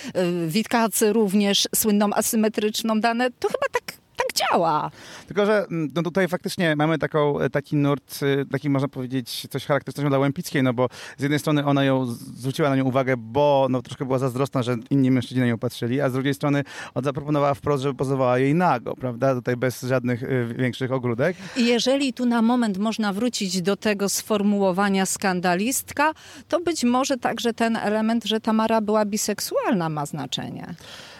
Witkacy 0.47 1.13
również 1.13 1.67
słynną 1.75 2.09
asymetryczną 2.13 2.99
dane. 2.99 3.29
To 3.39 3.47
chyba 3.47 3.67
tak 3.71 4.00
działa. 4.41 4.91
Tylko, 5.27 5.45
że 5.45 5.65
mm, 5.71 5.89
no 5.95 6.03
tutaj 6.03 6.27
faktycznie 6.27 6.75
mamy 6.75 6.97
taką, 6.97 7.39
e, 7.39 7.49
taki 7.49 7.75
nurt, 7.75 8.19
e, 8.41 8.45
taki 8.45 8.69
można 8.69 8.87
powiedzieć 8.87 9.47
coś 9.49 9.65
charakterystycznego 9.65 10.09
dla 10.09 10.19
Łempickiej, 10.19 10.63
no 10.63 10.73
bo 10.73 10.87
z 11.17 11.21
jednej 11.21 11.39
strony 11.39 11.65
ona 11.65 11.83
ją 11.83 12.05
zwróciła 12.05 12.69
na 12.69 12.75
nią 12.75 12.83
uwagę, 12.83 13.17
bo 13.17 13.67
no, 13.69 13.81
troszkę 13.81 14.05
była 14.05 14.19
zazdrosna, 14.19 14.63
że 14.63 14.75
inni 14.89 15.11
mężczyźni 15.11 15.41
na 15.41 15.47
nią 15.47 15.57
patrzyli, 15.57 16.01
a 16.01 16.09
z 16.09 16.13
drugiej 16.13 16.33
strony 16.33 16.63
on 16.93 17.03
zaproponowała 17.03 17.53
wprost, 17.53 17.83
żeby 17.83 17.95
pozowała 17.95 18.39
jej 18.39 18.55
nago, 18.55 18.95
prawda? 18.95 19.35
Tutaj 19.35 19.57
bez 19.57 19.81
żadnych 19.81 20.23
y, 20.23 20.53
większych 20.57 20.91
ogródek. 20.91 21.37
I 21.57 21.65
jeżeli 21.65 22.13
tu 22.13 22.25
na 22.25 22.41
moment 22.41 22.77
można 22.77 23.13
wrócić 23.13 23.61
do 23.61 23.75
tego 23.75 24.09
sformułowania 24.09 25.05
skandalistka, 25.05 26.13
to 26.47 26.59
być 26.59 26.83
może 26.83 27.17
także 27.17 27.53
ten 27.53 27.75
element, 27.75 28.25
że 28.25 28.39
Tamara 28.39 28.81
była 28.81 29.05
biseksualna 29.05 29.89
ma 29.89 30.05
znaczenie 30.05 30.75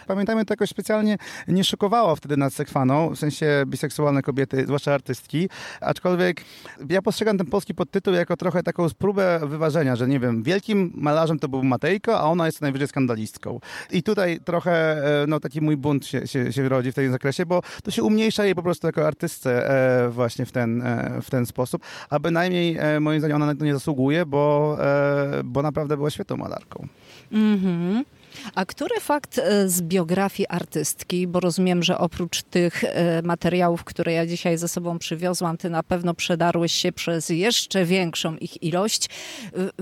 pamiętajmy, 0.08 0.46
to 0.46 0.53
jakoś 0.53 0.70
specjalnie 0.70 1.17
nie 1.48 1.63
szokowało 1.63 2.15
wtedy 2.15 2.38
nad 2.38 2.53
Sekwaną, 2.53 3.10
w 3.10 3.20
sensie 3.20 3.63
biseksualne 3.67 4.22
kobiety, 4.22 4.65
zwłaszcza 4.65 4.93
artystki, 4.93 5.50
aczkolwiek 5.81 6.41
ja 6.89 7.01
postrzegam 7.01 7.38
ten 7.38 7.48
polski 7.48 7.75
podtytuł 7.75 8.13
jako 8.13 8.38
trochę 8.38 8.63
taką 8.63 8.88
próbę 8.98 9.39
wyważenia, 9.43 9.96
że 9.96 10.08
nie 10.08 10.20
wiem, 10.20 10.43
wielkim 10.43 10.91
malarzem 10.96 11.39
to 11.39 11.48
był 11.48 11.63
Matejko, 11.63 12.20
a 12.20 12.24
ona 12.24 12.46
jest 12.46 12.62
najwyżej 12.62 12.88
skandalistką. 12.88 13.60
I 13.91 14.03
tutaj 14.03 14.39
trochę 14.46 14.72
e, 15.24 15.27
no, 15.27 15.39
taki 15.39 15.62
mój 15.62 15.77
bunt 15.77 16.05
się, 16.05 16.27
się, 16.27 16.53
się 16.53 16.70
rodzi 16.70 16.91
w 16.91 16.96
tym 16.96 17.12
zakresie, 17.12 17.46
bo 17.46 17.62
to 17.84 17.91
się 17.91 18.03
umniejsza 18.03 18.46
jej 18.46 18.55
po 18.55 18.63
prostu 18.63 18.88
jako 18.88 19.08
artystce 19.08 19.70
e, 20.05 20.10
właśnie 20.10 20.46
w 20.46 20.51
ten, 20.51 20.81
e, 20.81 21.22
w 21.22 21.29
ten 21.29 21.46
sposób, 21.46 21.81
a 22.10 22.20
bynajmniej 22.20 22.77
moim 23.00 23.20
zdaniem 23.20 23.36
ona 23.36 23.46
na 23.46 23.55
to 23.55 23.65
nie 23.65 23.74
zasługuje, 23.74 24.25
bo, 24.25 24.77
bo 25.43 25.62
naprawdę 25.62 25.98
była 25.98 26.10
świetną 26.10 26.38
malarką. 26.38 26.88
Mhm. 27.31 28.03
A 28.56 28.66
który 28.66 29.00
fakt 29.00 29.40
e, 29.40 29.70
z 29.70 29.82
biografii 29.82 30.48
artystki, 30.50 31.28
bo 31.28 31.40
rozumiem, 31.40 31.84
że 31.84 31.98
oprócz 31.98 32.44
tych 32.44 32.84
e, 32.84 33.22
materiałów, 33.22 33.84
które 33.84 34.14
ja 34.14 34.26
dzisiaj 34.26 34.58
ze 34.58 34.68
sobą 34.68 35.00
przywiozłam, 35.00 35.58
ty 35.58 35.70
na 35.70 35.84
pewno 35.84 36.14
przedarłeś 36.14 36.72
się 36.72 36.92
przez 36.92 37.30
jeszcze 37.30 37.86
większą 37.86 38.36
ich 38.36 38.64
ilość, 38.64 39.10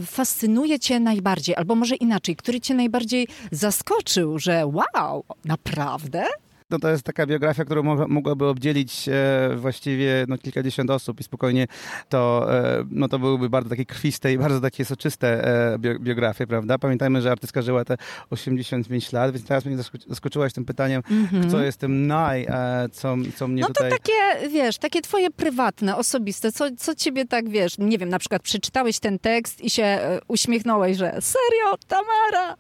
fascynuje 0.06 0.80
cię 0.80 1.00
najbardziej, 1.00 1.56
albo 1.56 1.76
może 1.76 1.96
inaczej, 1.96 2.36
który 2.36 2.62
cię 2.62 2.74
najbardziej 2.74 3.28
zaskoczył, 3.52 4.40
że 4.40 4.66
wow, 4.66 5.24
naprawdę? 5.46 6.26
No 6.70 6.80
to 6.80 6.90
jest 6.90 7.04
taka 7.04 7.26
biografia, 7.26 7.66
którą 7.66 7.84
mogłaby 8.08 8.46
obdzielić 8.46 9.10
e, 9.10 9.56
właściwie 9.56 10.26
no, 10.28 10.38
kilkadziesiąt 10.38 10.90
osób 10.90 11.20
i 11.20 11.24
spokojnie 11.24 11.68
to, 12.10 12.48
e, 12.54 12.86
no, 12.92 13.08
to 13.08 13.20
byłyby 13.20 13.50
bardzo 13.50 13.70
takie 13.70 13.86
krwiste 13.86 14.34
i 14.34 14.38
bardzo 14.38 14.62
takie 14.62 14.86
soczyste 14.86 15.48
e, 15.74 15.80
biografie, 15.80 16.48
prawda? 16.48 16.78
Pamiętajmy, 16.78 17.22
że 17.22 17.32
artystka 17.32 17.62
żyła 17.62 17.86
te 17.86 17.98
85 18.30 19.12
lat, 19.12 19.32
więc 19.32 19.46
teraz 19.46 19.66
mnie 19.66 19.78
zaskoczyłaś 20.08 20.54
tym 20.54 20.66
pytaniem, 20.66 21.04
mm 21.12 21.28
-hmm. 21.28 21.52
co 21.52 21.62
jest 21.62 21.80
tym 21.80 22.08
naj, 22.08 22.48
co, 22.92 23.16
co 23.36 23.48
mnie 23.48 23.62
no 23.62 23.68
tutaj... 23.68 23.90
No 23.90 23.98
to 23.98 24.04
takie, 24.04 24.50
wiesz, 24.50 24.78
takie 24.78 25.02
twoje 25.02 25.32
prywatne, 25.32 25.96
osobiste, 25.96 26.52
co, 26.52 26.66
co 26.78 26.96
ciebie 26.96 27.26
tak, 27.26 27.50
wiesz, 27.50 27.78
nie 27.78 27.98
wiem, 27.98 28.10
na 28.10 28.20
przykład 28.20 28.42
przeczytałeś 28.42 29.00
ten 29.00 29.20
tekst 29.20 29.62
i 29.62 29.70
się 29.70 30.00
uśmiechnąłeś, 30.28 30.98
że 30.98 31.12
serio, 31.22 31.78
Tamara? 31.88 32.56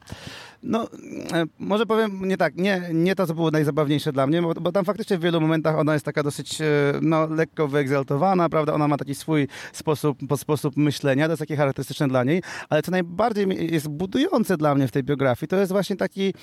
No, 0.64 0.88
e, 1.34 1.46
może 1.60 1.86
powiem 1.86 2.28
nie 2.28 2.38
tak, 2.38 2.56
nie, 2.56 2.82
nie 2.94 3.16
to, 3.16 3.28
co 3.28 3.34
było 3.34 3.52
najzabawniejsze 3.52 4.12
dla 4.12 4.28
mnie, 4.28 4.42
bo, 4.42 4.54
bo, 4.54 4.72
tam 4.72 4.86
faktycznie 4.86 5.18
w 5.18 5.22
wielu 5.22 5.42
momentach 5.42 5.80
ona 5.80 5.94
jest 5.94 6.06
taka 6.06 6.24
dosyć, 6.24 6.62
e, 6.62 6.66
no, 7.02 7.28
lekko 7.28 7.68
wyegzaltowana, 7.68 8.50
prawda, 8.50 8.74
ona 8.74 8.88
ma 8.88 8.98
taki 8.98 9.16
swój 9.16 9.48
sposób, 9.74 10.18
sposób 10.38 10.78
myślenia, 10.78 11.26
to 11.26 11.32
jest 11.32 11.40
takie 11.40 11.56
charakterystyczne 11.56 12.08
dla 12.08 12.24
niej, 12.24 12.42
ale 12.70 12.82
co 12.82 12.92
najbardziej 12.92 13.74
jest 13.74 13.88
budujące 13.88 14.58
dla 14.58 14.76
mnie 14.76 14.88
w 14.88 14.92
tej 14.92 15.04
biografii, 15.04 15.48
to 15.48 15.56
jest 15.56 15.72
właśnie 15.72 15.96
taki, 15.96 16.34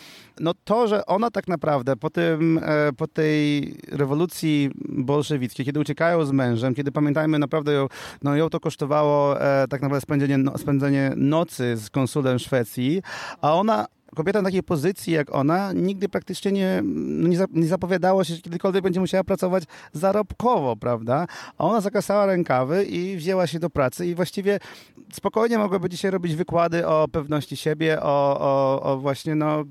no 0.40 0.52
to, 0.64 0.88
że 0.88 1.06
ona 1.06 1.30
tak 1.30 1.48
naprawdę 1.48 1.96
po 1.96 2.10
tym, 2.10 2.60
e, 2.62 2.92
po 2.92 3.06
tej 3.06 3.74
rewolucji 3.92 4.70
bolszewickiej, 4.88 5.66
kiedy 5.66 5.80
uciekają 5.80 6.24
z 6.24 6.32
mężem, 6.32 6.74
kiedy 6.74 6.92
pamiętajmy 6.92 7.38
naprawdę 7.38 7.72
ją, 7.72 7.86
no, 8.22 8.36
ją 8.36 8.50
to 8.50 8.60
kosztowało 8.60 9.36
tak 9.70 9.82
naprawdę 9.82 10.00
spędzenie, 10.00 10.38
no, 10.38 10.58
spędzenie 10.58 11.12
nocy 11.16 11.76
z 11.76 11.90
konsulem 11.90 12.38
Szwecji, 12.38 13.02
a 13.40 13.54
ona 13.54 13.86
kobieta 14.14 14.40
w 14.40 14.44
takiej 14.44 14.62
pozycji 14.62 15.12
jak 15.12 15.34
ona 15.34 15.72
nigdy 15.72 16.08
praktycznie 16.08 16.52
nie, 16.52 16.82
no 16.84 17.28
nie, 17.52 17.66
zapowiadało 17.66 18.24
się, 18.24 18.34
że 18.34 18.40
kiedykolwiek 18.40 18.82
będzie 18.82 19.00
musiała 19.00 19.24
pracować 19.24 19.64
zarobkowo, 19.92 20.76
prawda? 20.76 21.26
A 21.58 21.64
ona 21.64 21.80
zakasała 21.80 22.26
rękawy 22.26 22.84
i 22.84 23.16
wzięła 23.16 23.46
się 23.46 23.58
do 23.58 23.70
pracy 23.70 24.06
i 24.06 24.14
właściwie 24.14 24.58
spokojnie 25.12 25.58
mogłaby 25.58 25.88
dzisiaj 25.88 26.10
robić 26.10 26.34
wykłady 26.34 26.86
o 26.86 27.08
pewności 27.08 27.56
siebie, 27.56 28.02
o, 28.02 28.40
o, 28.40 28.82
o 28.82 28.98
właśnie 28.98 29.34
no 29.34 29.64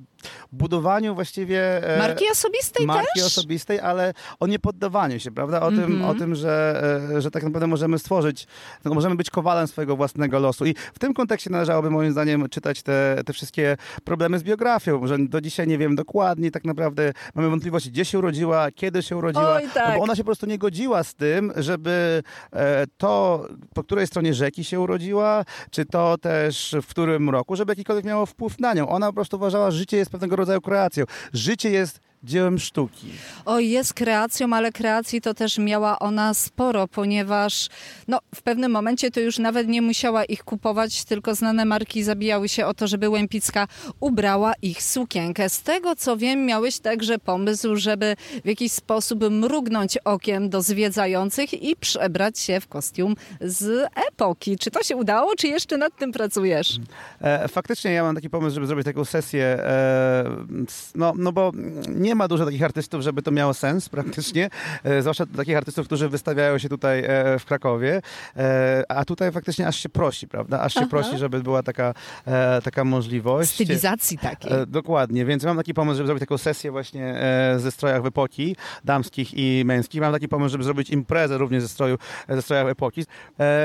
budowaniu 0.52 1.16
właściwie... 1.16 1.88
E, 1.96 2.00
marki 2.00 2.26
osobistej 2.32 2.86
marki 2.86 3.20
też? 3.20 3.26
osobistej, 3.26 3.80
ale 3.80 4.14
o 4.40 4.48
niepoddawaniu 4.48 5.20
się, 5.20 5.32
prawda? 5.32 5.62
O, 5.62 5.68
mm 5.68 5.80
-hmm. 5.80 5.86
tym, 5.86 5.96
o 5.96 6.10
mhm. 6.10 6.20
tym, 6.20 6.36
że, 6.36 6.84
e, 7.16 7.22
że 7.22 7.32
tak 7.32 7.44
naprawdę 7.44 7.68
możemy 7.68 8.00
stworzyć, 8.00 8.48
możemy 8.86 9.16
być 9.16 9.30
kowalem 9.30 9.68
swojego 9.68 9.96
własnego 9.96 10.40
losu. 10.40 10.66
I 10.66 10.76
w 10.94 11.00
tym 11.00 11.14
kontekście 11.14 11.50
należałoby 11.50 11.90
moim 11.90 12.12
zdaniem 12.12 12.50
czytać 12.50 12.84
te, 12.84 13.22
te 13.26 13.34
wszystkie 13.34 13.78
problemy 14.04 14.40
z 14.40 14.44
biografią, 14.44 15.08
że 15.08 15.18
do 15.20 15.42
dzisiaj 15.42 15.68
nie 15.68 15.78
wiem 15.78 15.96
dokładnie 15.96 16.52
tak 16.52 16.66
naprawdę, 16.66 17.14
mamy 17.36 17.50
wątpliwości, 17.50 17.92
gdzie 17.92 18.06
się 18.06 18.20
urodziła, 18.20 18.72
kiedy 18.72 19.04
się 19.04 19.18
urodziła, 19.18 19.56
Oj, 19.56 19.70
tak. 19.74 19.90
no 19.90 19.98
bo 19.98 20.04
ona 20.04 20.16
się 20.16 20.24
po 20.24 20.26
prostu 20.26 20.46
nie 20.46 20.58
godziła 20.58 21.04
z 21.04 21.16
tym, 21.16 21.54
żeby 21.56 22.24
e, 22.54 22.86
to, 22.98 23.46
po 23.74 23.84
której 23.84 24.08
stronie 24.08 24.34
rzeki 24.34 24.64
się 24.64 24.80
urodziła, 24.80 25.46
czy 25.72 25.86
to 25.86 26.18
też 26.18 26.76
w 26.82 26.88
którym 26.88 27.30
roku, 27.30 27.56
żeby 27.56 27.72
jakikolwiek 27.72 28.06
miało 28.06 28.26
wpływ 28.26 28.60
na 28.60 28.74
nią. 28.74 28.90
Ona 28.90 29.08
po 29.08 29.14
prostu 29.14 29.38
uważała, 29.38 29.72
że 29.72 29.78
życie 29.78 29.98
jest 29.98 30.12
pewnego 30.16 30.36
rodzaju 30.36 30.62
kreacją. 30.62 31.06
Życie 31.34 31.70
jest 31.70 32.00
dziełem 32.26 32.60
sztuki. 32.60 33.08
O, 33.46 33.60
jest 33.60 33.94
kreacją, 33.94 34.54
ale 34.54 34.72
kreacji 34.72 35.22
to 35.22 35.34
też 35.34 35.58
miała 35.58 36.00
ona 36.00 36.34
sporo, 36.34 36.88
ponieważ 36.88 37.68
no, 38.08 38.20
w 38.36 38.42
pewnym 38.42 38.72
momencie 38.72 39.12
to 39.12 39.20
już 39.20 39.40
nawet 39.40 39.68
nie 39.68 39.82
musiała 39.82 40.26
ich 40.26 40.44
kupować, 40.44 41.04
tylko 41.04 41.36
znane 41.36 41.66
marki 41.66 42.04
zabijały 42.04 42.50
się 42.50 42.66
o 42.66 42.74
to, 42.74 42.88
żeby 42.88 43.10
Łępicka 43.10 43.68
ubrała 44.00 44.54
ich 44.62 44.84
sukienkę. 44.84 45.50
Z 45.50 45.62
tego 45.62 45.96
co 45.96 46.18
wiem, 46.18 46.46
miałeś 46.46 46.80
także 46.80 47.20
pomysł, 47.20 47.76
żeby 47.76 48.16
w 48.44 48.48
jakiś 48.48 48.72
sposób 48.72 49.30
mrugnąć 49.30 49.98
okiem 49.98 50.50
do 50.50 50.62
zwiedzających 50.62 51.64
i 51.64 51.76
przebrać 51.76 52.40
się 52.40 52.60
w 52.60 52.68
kostium 52.68 53.16
z 53.42 53.90
epoki. 54.12 54.58
Czy 54.58 54.72
to 54.72 54.84
się 54.84 54.96
udało, 54.96 55.36
czy 55.36 55.48
jeszcze 55.48 55.78
nad 55.78 55.96
tym 55.96 56.12
pracujesz? 56.12 56.80
E, 57.22 57.48
faktycznie 57.48 57.92
ja 57.92 58.04
mam 58.04 58.16
taki 58.16 58.30
pomysł, 58.30 58.56
żeby 58.56 58.68
zrobić 58.68 58.86
taką 58.86 59.06
sesję, 59.06 59.46
e, 59.46 60.46
no, 60.96 61.14
no 61.18 61.32
bo 61.32 61.52
nie 61.88 62.15
nie 62.16 62.18
ma 62.18 62.28
dużo 62.28 62.46
takich 62.46 62.64
artystów, 62.64 63.02
żeby 63.02 63.22
to 63.22 63.32
miało 63.32 63.54
sens 63.54 63.90
praktycznie, 63.90 64.50
e, 64.84 65.02
zwłaszcza 65.02 65.26
takich 65.26 65.58
artystów, 65.58 65.86
którzy 65.86 66.10
wystawiają 66.10 66.58
się 66.58 66.70
tutaj 66.70 67.00
e, 67.00 67.40
w 67.40 67.46
Krakowie, 67.46 68.02
e, 68.38 68.84
a 68.90 69.06
tutaj 69.06 69.32
faktycznie 69.32 69.68
aż 69.68 69.76
się 69.80 69.90
prosi, 69.90 70.28
prawda? 70.28 70.62
Aż 70.62 70.74
się 70.74 70.80
Aha. 70.80 70.90
prosi, 70.90 71.18
żeby 71.18 71.44
była 71.44 71.64
taka, 71.64 71.94
taka 72.64 72.84
możliwość. 72.84 73.54
Stylizacji 73.54 74.18
takiej. 74.18 74.52
Dokładnie, 74.68 75.26
więc 75.26 75.44
mam 75.44 75.58
taki 75.58 75.74
pomysł, 75.74 75.98
żeby 75.98 76.08
zrobić 76.08 76.20
taką 76.20 76.38
sesję 76.38 76.72
właśnie 76.72 77.22
ze 77.58 77.72
strojach 77.72 78.06
epoki, 78.06 78.56
damskich 78.84 79.34
i 79.34 79.66
męskich. 79.66 80.02
Mam 80.02 80.14
taki 80.14 80.28
pomysł, 80.28 80.52
żeby 80.52 80.64
zrobić 80.64 80.90
imprezę 80.90 81.38
również 81.38 81.64
ze, 81.64 81.70
stroju, 81.70 81.98
ze 82.30 82.42
strojach 82.42 82.68
epoki. 82.68 83.06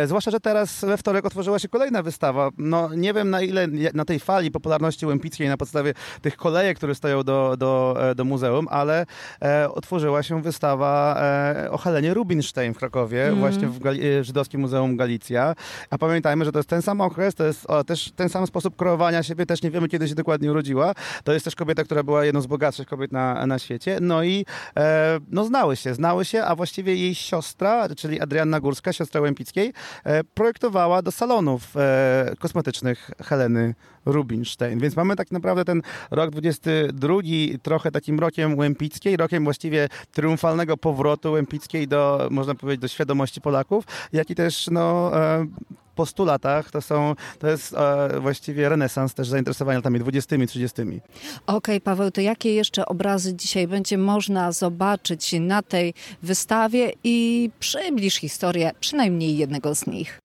Zwłaszcza, 0.07 0.31
że 0.31 0.41
teraz 0.41 0.85
we 0.85 0.97
wtorek 0.97 1.25
otworzyła 1.25 1.59
się 1.59 1.69
kolejna 1.69 2.03
wystawa. 2.03 2.51
No 2.59 2.95
nie 2.95 3.15
wiem 3.15 3.31
na 3.31 3.43
ile 3.43 3.69
na 3.95 4.05
tej 4.05 4.21
fali 4.21 4.51
popularności 4.51 5.07
Łempickiej 5.07 5.49
na 5.49 5.57
podstawie 5.57 5.95
tych 6.23 6.37
kolejek, 6.37 6.77
które 6.77 6.95
stoją 6.95 7.23
do, 7.23 7.57
do, 7.59 7.97
do 8.17 8.25
muzeum, 8.31 8.67
ale 8.71 9.07
e, 9.43 9.71
otworzyła 9.71 10.23
się 10.23 10.43
wystawa 10.43 11.17
e, 11.21 11.71
o 11.71 11.79
Helenie 11.79 12.15
Rubinstein 12.15 12.75
w 12.75 12.79
Krakowie, 12.79 13.27
mm. 13.27 13.39
właśnie 13.39 13.69
w 13.69 13.79
Gali 13.79 14.07
e, 14.07 14.25
Żydowskim 14.25 14.61
Muzeum 14.61 14.97
Galicja. 14.97 15.55
A 15.91 15.99
pamiętajmy, 15.99 16.45
że 16.45 16.53
to 16.53 16.59
jest 16.59 16.69
ten 16.69 16.83
sam 16.83 17.01
okres, 17.01 17.35
to 17.35 17.45
jest 17.45 17.67
o, 17.67 17.85
też 17.85 18.13
ten 18.17 18.29
sam 18.29 18.47
sposób 18.47 18.77
kreowania 18.77 19.23
siebie, 19.23 19.47
też 19.47 19.63
nie 19.63 19.71
wiemy, 19.71 19.89
kiedy 19.89 20.09
się 20.09 20.15
dokładnie 20.15 20.51
urodziła. 20.51 20.95
To 21.25 21.33
jest 21.33 21.45
też 21.45 21.55
kobieta, 21.55 21.85
która 21.85 22.03
była 22.03 22.25
jedną 22.25 22.41
z 22.41 22.47
bogatszych 22.47 22.89
kobiet 22.89 23.13
na, 23.13 23.47
na 23.47 23.59
świecie. 23.59 23.99
No 24.01 24.23
i 24.23 24.47
e, 24.77 25.21
no 25.31 25.45
znały 25.45 25.77
się, 25.77 25.95
znały 25.95 26.25
się, 26.25 26.45
a 26.45 26.55
właściwie 26.55 26.95
jej 26.95 27.15
siostra, 27.15 27.89
czyli 27.97 28.21
Adrianna 28.21 28.61
Górska, 28.61 28.93
siostra 28.93 29.21
Łępickiej, 29.21 29.73
e, 30.05 30.25
projektowała 30.25 31.03
do 31.03 31.13
salonów 31.13 31.77
e, 31.77 32.35
kosmetycznych 32.39 33.11
Heleny 33.23 33.75
Rubinstein. 34.07 34.79
Więc 34.79 34.97
mamy 34.97 35.17
tak 35.17 35.31
naprawdę 35.31 35.65
ten 35.65 35.83
rok 36.11 36.31
22 36.31 37.15
trochę 37.63 37.91
takim 37.91 38.21
rokiem 38.21 38.59
Łempickiej, 38.59 39.17
rokiem 39.17 39.45
właściwie 39.45 39.89
triumfalnego 40.13 40.77
powrotu 40.77 41.33
Łempickiej 41.33 41.89
do, 41.89 42.29
można 42.31 42.55
powiedzieć, 42.55 42.81
do 42.81 42.89
świadomości 42.89 43.41
Polaków, 43.41 43.85
jak 44.13 44.31
i 44.31 44.35
też 44.35 44.69
no, 44.71 45.11
e, 45.17 45.47
po 45.95 46.07
100 46.07 46.25
latach 46.25 46.71
to 46.71 46.81
są, 46.81 47.15
to 47.39 47.49
jest 47.49 47.75
e, 47.75 48.21
właściwie 48.21 48.69
renesans 48.69 49.15
też 49.15 49.29
zainteresowania 49.29 49.79
latami 49.79 49.99
20 49.99 50.37
30 50.47 50.83
Okej, 50.83 51.01
okay, 51.47 51.81
Paweł, 51.81 52.11
to 52.11 52.21
jakie 52.21 52.55
jeszcze 52.55 52.87
obrazy 52.87 53.35
dzisiaj 53.35 53.69
będzie 53.69 53.99
można 53.99 54.53
zobaczyć 54.53 55.33
na 55.41 55.63
tej 55.63 55.95
wystawie 56.23 56.93
i 57.05 57.51
przybliż 57.59 58.15
historię 58.15 58.71
przynajmniej 58.81 59.37
jednego 59.37 59.75
z 59.75 59.87
nich? 59.87 60.21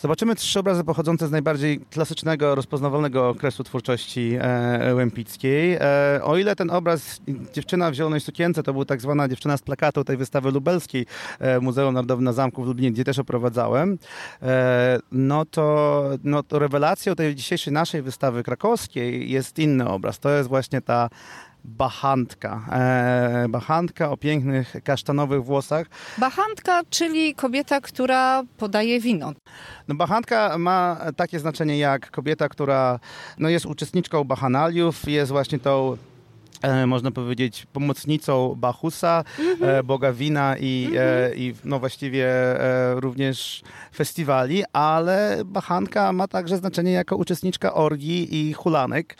Zobaczymy 0.00 0.34
trzy 0.34 0.58
obrazy 0.58 0.84
pochodzące 0.84 1.28
z 1.28 1.30
najbardziej 1.30 1.80
klasycznego, 1.80 2.54
rozpoznawalnego 2.54 3.28
okresu 3.28 3.64
twórczości 3.64 4.36
e, 4.40 4.94
Łempickiej. 4.94 5.74
E, 5.80 6.20
o 6.22 6.36
ile 6.36 6.56
ten 6.56 6.70
obraz 6.70 7.20
Dziewczyna 7.52 7.90
w 7.90 7.94
zielonej 7.94 8.20
sukience 8.20 8.62
to 8.62 8.72
był 8.72 8.84
tak 8.84 9.00
zwana 9.00 9.28
dziewczyna 9.28 9.56
z 9.56 9.62
plakatu 9.62 10.04
tej 10.04 10.16
wystawy 10.16 10.50
lubelskiej 10.50 11.06
e, 11.38 11.60
Muzeum 11.60 11.94
Narodowym 11.94 12.24
na 12.24 12.32
Zamku 12.32 12.62
w 12.64 12.66
Lublinie, 12.66 12.92
gdzie 12.92 13.04
też 13.04 13.18
oprowadzałem, 13.18 13.98
e, 14.42 14.98
no, 15.12 15.44
to, 15.44 16.04
no 16.24 16.42
to 16.42 16.58
rewelacją 16.58 17.14
tej 17.14 17.34
dzisiejszej 17.34 17.72
naszej 17.72 18.02
wystawy 18.02 18.42
krakowskiej 18.42 19.30
jest 19.30 19.58
inny 19.58 19.88
obraz. 19.88 20.18
To 20.18 20.30
jest 20.30 20.48
właśnie 20.48 20.80
ta 20.80 21.10
Bachantka. 21.64 22.60
E, 22.72 23.46
bachantka 23.48 24.10
o 24.10 24.16
pięknych 24.16 24.76
kasztanowych 24.84 25.44
włosach. 25.44 25.86
Bachantka, 26.18 26.80
czyli 26.90 27.34
kobieta, 27.34 27.80
która 27.80 28.42
podaje 28.56 29.00
wino. 29.00 29.32
No, 29.88 29.94
bachantka 29.94 30.58
ma 30.58 30.96
takie 31.16 31.38
znaczenie 31.38 31.78
jak 31.78 32.10
kobieta, 32.10 32.48
która 32.48 32.98
no, 33.38 33.48
jest 33.48 33.66
uczestniczką 33.66 34.24
bachanaliów, 34.24 35.08
jest 35.08 35.32
właśnie 35.32 35.58
tą 35.58 35.96
E, 36.62 36.86
można 36.86 37.10
powiedzieć, 37.10 37.66
pomocnicą 37.72 38.54
Bachusa, 38.56 39.24
mm-hmm. 39.38 39.64
e, 39.64 39.82
boga 39.82 40.12
wina 40.12 40.56
i, 40.58 40.90
e, 40.96 41.24
mhm. 41.24 41.38
i 41.38 41.54
no 41.64 41.78
właściwie 41.78 42.26
e, 42.26 43.00
również 43.00 43.62
festiwali, 43.94 44.62
ale 44.72 45.42
Bachanka 45.44 46.12
ma 46.12 46.28
także 46.28 46.56
znaczenie 46.56 46.92
jako 46.92 47.16
uczestniczka 47.16 47.74
orgii 47.74 48.48
i 48.48 48.52
hulanek. 48.52 49.16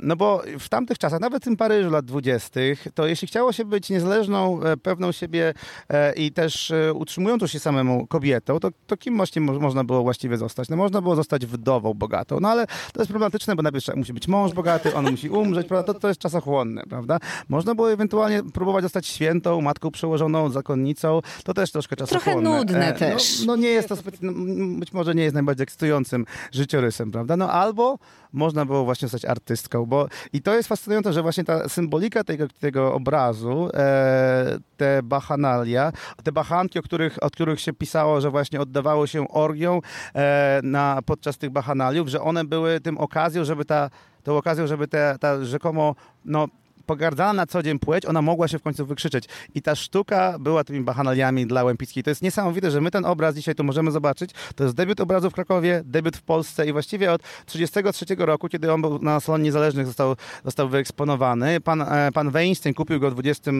No 0.00 0.16
bo 0.16 0.42
w 0.58 0.68
tamtych 0.68 0.98
czasach, 0.98 1.20
nawet 1.20 1.42
w 1.42 1.44
tym 1.44 1.56
Paryżu 1.56 1.90
lat 1.90 2.04
dwudziestych, 2.04 2.86
to 2.94 3.06
jeśli 3.06 3.28
chciało 3.28 3.52
się 3.52 3.64
być 3.64 3.90
niezależną, 3.90 4.62
e, 4.62 4.76
pewną 4.76 5.12
siebie 5.12 5.54
e, 5.88 6.12
i 6.12 6.32
też 6.32 6.72
utrzymującą 6.94 7.46
się 7.46 7.58
samemu 7.58 8.06
kobietą, 8.06 8.60
to, 8.60 8.68
to 8.86 8.96
kim 8.96 9.16
właśnie 9.16 9.42
mo- 9.42 9.60
można 9.60 9.84
było 9.84 10.02
właściwie 10.02 10.36
zostać? 10.36 10.68
No 10.68 10.76
można 10.76 11.02
było 11.02 11.16
zostać 11.16 11.46
wdową 11.46 11.94
bogatą, 11.94 12.40
no 12.40 12.48
ale 12.48 12.66
to 12.66 13.00
jest 13.00 13.08
problematyczne, 13.08 13.56
bo 13.56 13.62
najpierw 13.62 13.96
musi 13.96 14.12
być 14.12 14.28
mąż 14.28 14.52
bogaty, 14.52 14.94
on 14.94 15.10
musi 15.10 15.30
umrzeć, 15.30 15.66
prawda? 15.66 15.94
To, 15.94 16.00
to 16.00 16.08
jest 16.08 16.20
czasochłonne. 16.20 16.75
Cenne, 16.76 16.90
prawda? 16.90 17.18
Można 17.48 17.74
było 17.74 17.92
ewentualnie 17.92 18.42
próbować 18.42 18.82
zostać 18.82 19.06
świętą, 19.06 19.60
matką 19.60 19.90
przełożoną, 19.90 20.50
zakonnicą, 20.50 21.20
to 21.44 21.54
też 21.54 21.72
troszkę 21.72 21.96
czasochłonne. 21.96 22.42
Trochę 22.42 22.58
nudne 22.58 22.86
E, 22.88 22.92
też. 22.92 23.40
No, 23.40 23.46
no 23.46 23.56
nie 23.56 23.68
jest 23.68 23.88
to, 23.88 23.94
zbyt- 23.96 24.18
no, 24.22 24.32
być 24.80 24.92
może 24.92 25.14
nie 25.14 25.22
jest 25.22 25.34
najbardziej 25.34 25.62
ekscytującym 25.62 26.26
życiorysem, 26.52 27.10
prawda? 27.10 27.36
No 27.36 27.50
albo 27.52 27.98
można 28.32 28.64
było 28.64 28.84
właśnie 28.84 29.08
zostać 29.08 29.30
artystką, 29.30 29.86
bo 29.86 30.08
i 30.32 30.42
to 30.42 30.54
jest 30.54 30.68
fascynujące, 30.68 31.12
że 31.12 31.22
właśnie 31.22 31.44
ta 31.44 31.68
symbolika 31.68 32.24
tego, 32.24 32.44
tego 32.60 32.94
obrazu, 32.94 33.68
e, 33.74 34.58
te 34.76 35.02
bachanalia, 35.02 35.92
te 36.24 36.32
bachanki, 36.32 36.78
o 36.78 36.82
których, 36.82 37.22
od 37.22 37.32
których 37.32 37.60
się 37.60 37.72
pisało, 37.72 38.20
że 38.20 38.30
właśnie 38.30 38.60
oddawało 38.60 39.06
się 39.06 39.28
orgią 39.28 39.80
e, 40.14 40.60
na, 40.62 40.98
podczas 41.06 41.38
tych 41.38 41.50
bachanaliów, 41.50 42.08
że 42.08 42.20
one 42.20 42.44
były 42.44 42.80
tym 42.80 42.98
okazją, 42.98 43.44
żeby 43.44 43.64
ta, 43.64 43.90
tą 44.22 44.36
okazją, 44.36 44.66
żeby 44.66 44.88
te, 44.88 45.16
ta 45.20 45.44
rzekomo, 45.44 45.94
no 46.24 46.46
pogardzana 46.86 47.32
na 47.32 47.46
co 47.46 47.62
dzień 47.62 47.78
płeć, 47.78 48.06
ona 48.06 48.22
mogła 48.22 48.48
się 48.48 48.58
w 48.58 48.62
końcu 48.62 48.86
wykrzyczeć. 48.86 49.24
I 49.54 49.62
ta 49.62 49.74
sztuka 49.74 50.38
była 50.38 50.64
tymi 50.64 50.80
bachanaliami 50.80 51.46
dla 51.46 51.64
Łępickiej. 51.64 52.02
To 52.02 52.10
jest 52.10 52.22
niesamowite, 52.22 52.70
że 52.70 52.80
my 52.80 52.90
ten 52.90 53.04
obraz 53.04 53.34
dzisiaj 53.34 53.54
tu 53.54 53.64
możemy 53.64 53.90
zobaczyć. 53.90 54.30
To 54.54 54.64
jest 54.64 54.76
debiut 54.76 55.00
obrazu 55.00 55.30
w 55.30 55.34
Krakowie, 55.34 55.82
debiut 55.84 56.16
w 56.16 56.22
Polsce 56.22 56.66
i 56.66 56.72
właściwie 56.72 57.12
od 57.12 57.22
1933 57.22 58.26
roku, 58.26 58.48
kiedy 58.48 58.72
on 58.72 58.82
był 58.82 58.98
na 58.98 59.20
Salonie 59.20 59.44
Niezależnych, 59.44 59.86
został, 59.86 60.16
został 60.44 60.68
wyeksponowany. 60.68 61.60
Pan, 61.60 61.82
e, 61.82 62.10
pan 62.14 62.30
Weinstein 62.30 62.74
kupił 62.74 63.00
go 63.00 63.10
w, 63.10 63.14
20, 63.14 63.52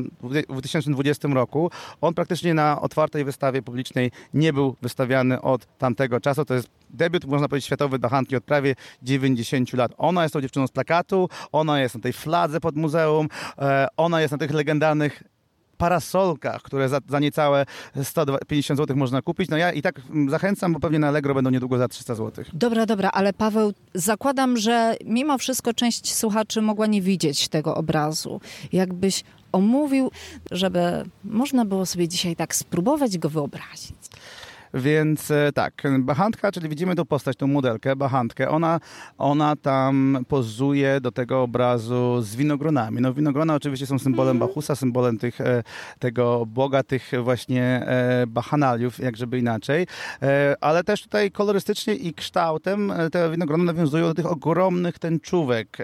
w 0.48 0.60
2020 0.60 1.28
roku. 1.28 1.70
On 2.00 2.14
praktycznie 2.14 2.54
na 2.54 2.80
otwartej 2.80 3.24
wystawie 3.24 3.62
publicznej 3.62 4.10
nie 4.34 4.52
był 4.52 4.76
wystawiany 4.82 5.42
od 5.42 5.78
tamtego 5.78 6.20
czasu. 6.20 6.44
To 6.44 6.54
jest 6.54 6.68
debiut, 6.90 7.24
można 7.24 7.48
powiedzieć, 7.48 7.66
światowy 7.66 7.98
bachanki 7.98 8.36
od 8.36 8.44
prawie 8.44 8.74
90 9.02 9.72
lat. 9.72 9.92
Ona 9.98 10.22
jest 10.22 10.32
tą 10.32 10.40
dziewczyną 10.40 10.66
z 10.66 10.70
plakatu, 10.70 11.28
ona 11.52 11.80
jest 11.80 11.94
na 11.94 12.00
tej 12.00 12.12
fladze 12.12 12.60
pod 12.60 12.76
muzeum, 12.76 13.28
e, 13.58 13.86
ona 13.96 14.20
jest 14.20 14.32
na 14.32 14.38
tych 14.38 14.50
legendarnych 14.50 15.22
parasolkach, 15.76 16.62
które 16.62 16.88
za, 16.88 17.00
za 17.08 17.20
niecałe 17.20 17.66
150 18.02 18.78
zł 18.80 18.96
można 18.96 19.22
kupić. 19.22 19.48
No 19.48 19.56
ja 19.56 19.72
i 19.72 19.82
tak 19.82 20.00
mm, 20.10 20.30
zachęcam, 20.30 20.72
bo 20.72 20.80
pewnie 20.80 20.98
na 20.98 21.08
Allegro 21.08 21.34
będą 21.34 21.50
niedługo 21.50 21.78
za 21.78 21.88
300 21.88 22.14
zł. 22.14 22.44
Dobra, 22.52 22.86
dobra, 22.86 23.10
ale 23.10 23.32
Paweł, 23.32 23.72
zakładam, 23.94 24.56
że 24.56 24.96
mimo 25.04 25.38
wszystko 25.38 25.74
część 25.74 26.14
słuchaczy 26.14 26.62
mogła 26.62 26.86
nie 26.86 27.02
widzieć 27.02 27.48
tego 27.48 27.74
obrazu. 27.74 28.40
Jakbyś 28.72 29.24
omówił, 29.52 30.10
żeby 30.50 31.04
można 31.24 31.64
było 31.64 31.86
sobie 31.86 32.08
dzisiaj 32.08 32.36
tak 32.36 32.54
spróbować 32.54 33.18
go 33.18 33.30
wyobrazić. 33.30 34.05
Więc 34.76 35.30
e, 35.30 35.50
tak, 35.54 35.82
Bachantka, 35.98 36.52
czyli 36.52 36.68
widzimy 36.68 36.94
tą 36.94 37.04
postać, 37.04 37.36
tą 37.36 37.46
modelkę, 37.46 37.96
Bachantkę, 37.96 38.48
ona, 38.50 38.80
ona 39.18 39.56
tam 39.56 40.18
pozuje 40.28 41.00
do 41.00 41.12
tego 41.12 41.42
obrazu 41.42 42.22
z 42.22 42.36
winogronami. 42.36 43.00
No 43.00 43.14
winogrona 43.14 43.54
oczywiście 43.54 43.86
są 43.86 43.98
symbolem 43.98 44.38
Bachusa, 44.38 44.76
symbolem 44.76 45.18
tych, 45.18 45.40
e, 45.40 45.62
tego 45.98 46.46
boga, 46.46 46.82
tych 46.82 47.10
właśnie 47.22 47.62
e, 47.64 48.24
bachanaliów, 48.26 48.98
jak 48.98 49.16
żeby 49.16 49.38
inaczej, 49.38 49.86
ale 50.60 50.84
też 50.84 51.02
tutaj 51.02 51.30
kolorystycznie 51.30 51.94
i 51.94 52.14
kształtem 52.14 52.92
te 53.12 53.30
winogrona 53.30 53.64
nawiązują 53.64 54.06
do 54.06 54.14
tych 54.14 54.26
ogromnych 54.26 54.98
tęczówek 54.98 55.78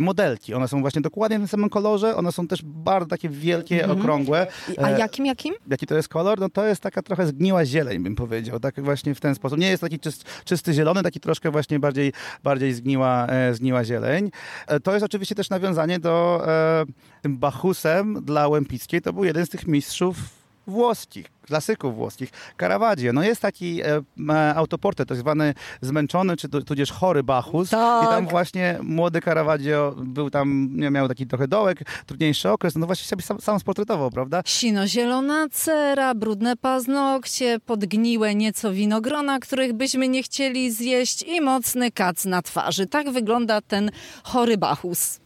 modelki. 0.00 0.54
One 0.54 0.68
są 0.68 0.80
właśnie 0.80 1.00
dokładnie 1.00 1.38
w 1.38 1.40
tym 1.40 1.48
samym 1.48 1.70
kolorze, 1.70 2.16
one 2.16 2.32
są 2.32 2.46
też 2.48 2.62
bardzo 2.64 3.08
takie 3.08 3.28
wielkie, 3.28 3.88
okrągłe. 3.88 4.46
I- 4.72 4.78
A 4.78 4.90
jakim, 4.90 5.26
jakim? 5.26 5.54
Jaki 5.70 5.86
to 5.86 5.94
jest 5.96 6.08
kolor? 6.08 6.40
No 6.40 6.48
to 6.48 6.66
jest 6.66 6.80
taka 6.82 7.02
trochę 7.02 7.26
zgniła 7.26 7.64
zieleń, 7.80 8.02
bym 8.02 8.16
powiedział. 8.16 8.60
Tak 8.60 8.80
właśnie 8.80 9.14
w 9.14 9.20
ten 9.20 9.34
sposób. 9.34 9.58
Nie 9.58 9.68
jest 9.68 9.80
taki 9.80 9.98
czyst, 9.98 10.24
czysty 10.44 10.72
zielony, 10.72 11.02
taki 11.02 11.20
troszkę 11.20 11.50
właśnie 11.50 11.78
bardziej, 11.78 12.12
bardziej 12.42 12.72
zgniła, 12.72 13.26
e, 13.26 13.54
zgniła 13.54 13.84
zieleń. 13.84 14.30
E, 14.66 14.80
to 14.80 14.92
jest 14.92 15.04
oczywiście 15.04 15.34
też 15.34 15.50
nawiązanie 15.50 15.98
do 15.98 16.42
e, 16.46 16.84
tym 17.22 17.38
Bachusem 17.38 18.24
dla 18.24 18.48
Łępickiej. 18.48 19.02
To 19.02 19.12
był 19.12 19.24
jeden 19.24 19.46
z 19.46 19.48
tych 19.48 19.66
mistrzów 19.66 20.39
włoskich, 20.70 21.26
klasyków 21.42 21.94
włoskich. 21.96 22.30
Caravaggio. 22.60 23.12
No 23.12 23.22
jest 23.22 23.42
taki 23.42 23.82
e, 23.82 24.02
e, 24.30 24.54
autoportret, 24.54 25.08
tak 25.08 25.18
zwany 25.18 25.54
zmęczony, 25.80 26.36
czy 26.36 26.48
tu- 26.48 26.62
tudzież 26.62 26.92
chory 26.92 27.22
Bachus. 27.22 27.70
Tak. 27.70 28.04
I 28.04 28.06
tam 28.06 28.26
właśnie 28.28 28.78
młody 28.82 29.20
Caravaggio 29.20 29.94
był 29.98 30.30
tam, 30.30 30.68
miał 30.76 31.08
taki 31.08 31.26
trochę 31.26 31.48
dołek, 31.48 31.78
trudniejszy 32.06 32.50
okres. 32.50 32.76
No 32.76 32.86
właśnie 32.86 33.06
sobie 33.06 33.22
sam, 33.22 33.40
sam 33.40 33.60
sportretował, 33.60 34.10
prawda? 34.10 34.42
Sino-zielona 34.46 35.48
cera, 35.52 36.14
brudne 36.14 36.56
paznokcie, 36.56 37.58
podgniłe 37.66 38.34
nieco 38.34 38.72
winogrona, 38.72 39.38
których 39.38 39.72
byśmy 39.72 40.08
nie 40.08 40.22
chcieli 40.22 40.70
zjeść 40.70 41.22
i 41.22 41.40
mocny 41.40 41.90
kac 41.90 42.24
na 42.24 42.42
twarzy. 42.42 42.86
Tak 42.86 43.10
wygląda 43.10 43.60
ten 43.60 43.90
chory 44.24 44.58
Bachus. 44.58 45.20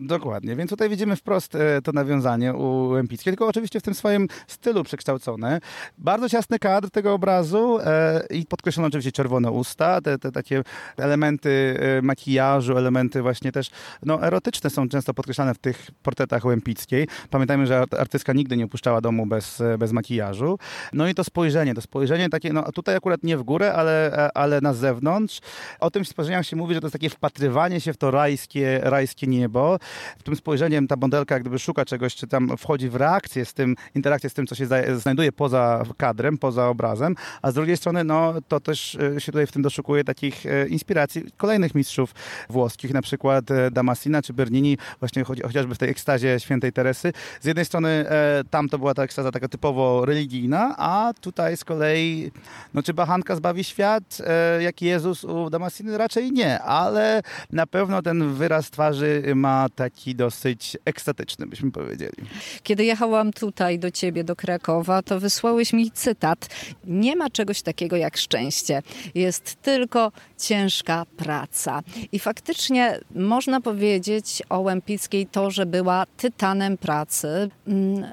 Dokładnie, 0.00 0.56
więc 0.56 0.70
tutaj 0.70 0.88
widzimy 0.88 1.16
wprost 1.16 1.54
e, 1.54 1.82
to 1.82 1.92
nawiązanie 1.92 2.54
u 2.54 2.88
Łępickiej, 2.88 3.32
tylko 3.32 3.46
oczywiście 3.46 3.80
w 3.80 3.82
tym 3.82 3.94
swoim 3.94 4.28
stylu 4.46 4.84
przekształcone. 4.84 5.60
Bardzo 5.98 6.28
ciasny 6.28 6.58
kadr 6.58 6.90
tego 6.90 7.12
obrazu 7.14 7.78
e, 7.84 8.26
i 8.30 8.46
podkreślono 8.46 8.88
oczywiście 8.88 9.12
czerwone 9.12 9.50
usta, 9.50 10.00
te, 10.00 10.18
te 10.18 10.32
takie 10.32 10.62
elementy 10.96 11.78
e, 11.98 12.02
makijażu, 12.02 12.78
elementy 12.78 13.22
właśnie 13.22 13.52
też 13.52 13.70
no, 14.02 14.22
erotyczne 14.22 14.70
są 14.70 14.88
często 14.88 15.14
podkreślane 15.14 15.54
w 15.54 15.58
tych 15.58 15.90
portretach 16.02 16.44
Łępickiej. 16.44 17.08
Pamiętajmy, 17.30 17.66
że 17.66 17.78
art- 17.78 17.94
artystka 17.94 18.32
nigdy 18.32 18.56
nie 18.56 18.64
opuszczała 18.64 19.00
domu 19.00 19.26
bez, 19.26 19.62
bez 19.78 19.92
makijażu. 19.92 20.58
No 20.92 21.08
i 21.08 21.14
to 21.14 21.24
spojrzenie, 21.24 21.74
to 21.74 21.80
spojrzenie 21.80 22.28
takie, 22.28 22.52
no 22.52 22.72
tutaj 22.72 22.96
akurat 22.96 23.22
nie 23.22 23.36
w 23.36 23.42
górę, 23.42 23.74
ale, 23.74 24.30
ale 24.34 24.60
na 24.60 24.74
zewnątrz. 24.74 25.40
O 25.80 25.90
tym 25.90 26.04
spojrzeniach 26.04 26.46
się 26.46 26.56
mówi, 26.56 26.74
że 26.74 26.80
to 26.80 26.86
jest 26.86 26.92
takie 26.92 27.10
wpatrywanie 27.10 27.80
się 27.80 27.92
w 27.92 27.96
to 27.96 28.10
rajskie, 28.10 28.80
rajskie 28.82 29.26
niebo. 29.26 29.71
W 30.18 30.22
tym 30.22 30.36
spojrzeniem 30.36 30.88
ta 30.88 30.96
modelka 30.96 31.34
jak 31.34 31.42
gdyby 31.42 31.58
szuka 31.58 31.84
czegoś, 31.84 32.14
czy 32.14 32.26
tam 32.26 32.56
wchodzi 32.56 32.88
w 32.88 32.96
reakcję 32.96 33.44
z 33.44 33.54
tym, 33.54 33.76
interakcję 33.94 34.30
z 34.30 34.34
tym, 34.34 34.46
co 34.46 34.54
się 34.54 34.66
znajduje 34.96 35.32
poza 35.32 35.82
kadrem, 35.96 36.38
poza 36.38 36.68
obrazem, 36.68 37.14
a 37.42 37.50
z 37.50 37.54
drugiej 37.54 37.76
strony, 37.76 38.04
no 38.04 38.34
to 38.48 38.60
też 38.60 38.94
e, 38.94 39.20
się 39.20 39.32
tutaj 39.32 39.46
w 39.46 39.52
tym 39.52 39.62
doszukuje 39.62 40.04
takich 40.04 40.46
e, 40.46 40.68
inspiracji 40.68 41.24
kolejnych 41.36 41.74
mistrzów 41.74 42.14
włoskich, 42.50 42.94
na 42.94 43.02
przykład 43.02 43.50
e, 43.50 43.70
Damasina 43.70 44.22
czy 44.22 44.32
Bernini, 44.32 44.78
właśnie 45.00 45.24
chociażby 45.24 45.74
w 45.74 45.78
tej 45.78 45.90
ekstazie 45.90 46.40
świętej 46.40 46.72
Teresy. 46.72 47.12
Z 47.40 47.46
jednej 47.46 47.64
strony 47.64 47.88
e, 47.88 48.42
tam 48.50 48.68
to 48.68 48.78
była 48.78 48.94
ta 48.94 49.02
ekstaza 49.02 49.30
taka 49.30 49.48
typowo 49.48 50.04
religijna, 50.04 50.74
a 50.78 51.12
tutaj 51.20 51.56
z 51.56 51.64
kolei, 51.64 52.30
no 52.74 52.82
czy 52.82 52.94
bachanka 52.94 53.36
zbawi 53.36 53.64
świat, 53.64 54.18
e, 54.26 54.62
jak 54.62 54.82
Jezus 54.82 55.24
u 55.24 55.50
Damasiny? 55.50 55.98
Raczej 55.98 56.32
nie, 56.32 56.62
ale 56.62 57.22
na 57.52 57.66
pewno 57.66 58.02
ten 58.02 58.34
wyraz 58.34 58.70
twarzy 58.70 59.22
ma 59.34 59.61
taki 59.68 60.14
dosyć 60.14 60.76
ekstatyczny, 60.84 61.46
byśmy 61.46 61.70
powiedzieli. 61.72 62.16
Kiedy 62.62 62.84
jechałam 62.84 63.32
tutaj 63.32 63.78
do 63.78 63.90
ciebie, 63.90 64.24
do 64.24 64.36
Krakowa, 64.36 65.02
to 65.02 65.20
wysłałeś 65.20 65.72
mi 65.72 65.90
cytat. 65.90 66.48
Nie 66.84 67.16
ma 67.16 67.30
czegoś 67.30 67.62
takiego 67.62 67.96
jak 67.96 68.16
szczęście. 68.16 68.82
Jest 69.14 69.62
tylko 69.62 70.12
ciężka 70.38 71.06
praca. 71.16 71.82
I 72.12 72.18
faktycznie 72.18 73.00
można 73.14 73.60
powiedzieć 73.60 74.42
o 74.48 74.60
Łępickiej 74.60 75.26
to, 75.26 75.50
że 75.50 75.66
była 75.66 76.06
tytanem 76.16 76.78
pracy. 76.78 77.50
Mm, 77.66 78.12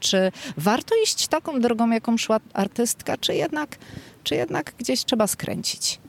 Czy 0.00 0.32
warto 0.56 0.94
iść 1.04 1.28
taką 1.28 1.60
drogą, 1.60 1.90
jaką 1.90 2.16
szła 2.18 2.40
artystka, 2.52 3.16
czy 3.16 3.34
jednak, 3.34 3.76
czy 4.24 4.34
jednak 4.34 4.74
gdzieś 4.78 5.04
trzeba 5.04 5.26
skręcić? 5.26 6.00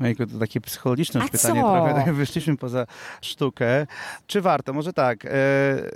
Ojejku, 0.00 0.26
to 0.26 0.38
takie 0.38 0.60
psychologiczne 0.60 1.20
już 1.20 1.28
A 1.28 1.32
pytanie, 1.32 1.60
co? 1.62 1.72
trochę 1.72 1.94
tak 2.04 2.14
wyszliśmy 2.14 2.56
poza 2.56 2.86
sztukę. 3.20 3.86
Czy 4.26 4.40
warto? 4.40 4.72
Może 4.72 4.92
tak. 4.92 5.24
E, 5.24 5.30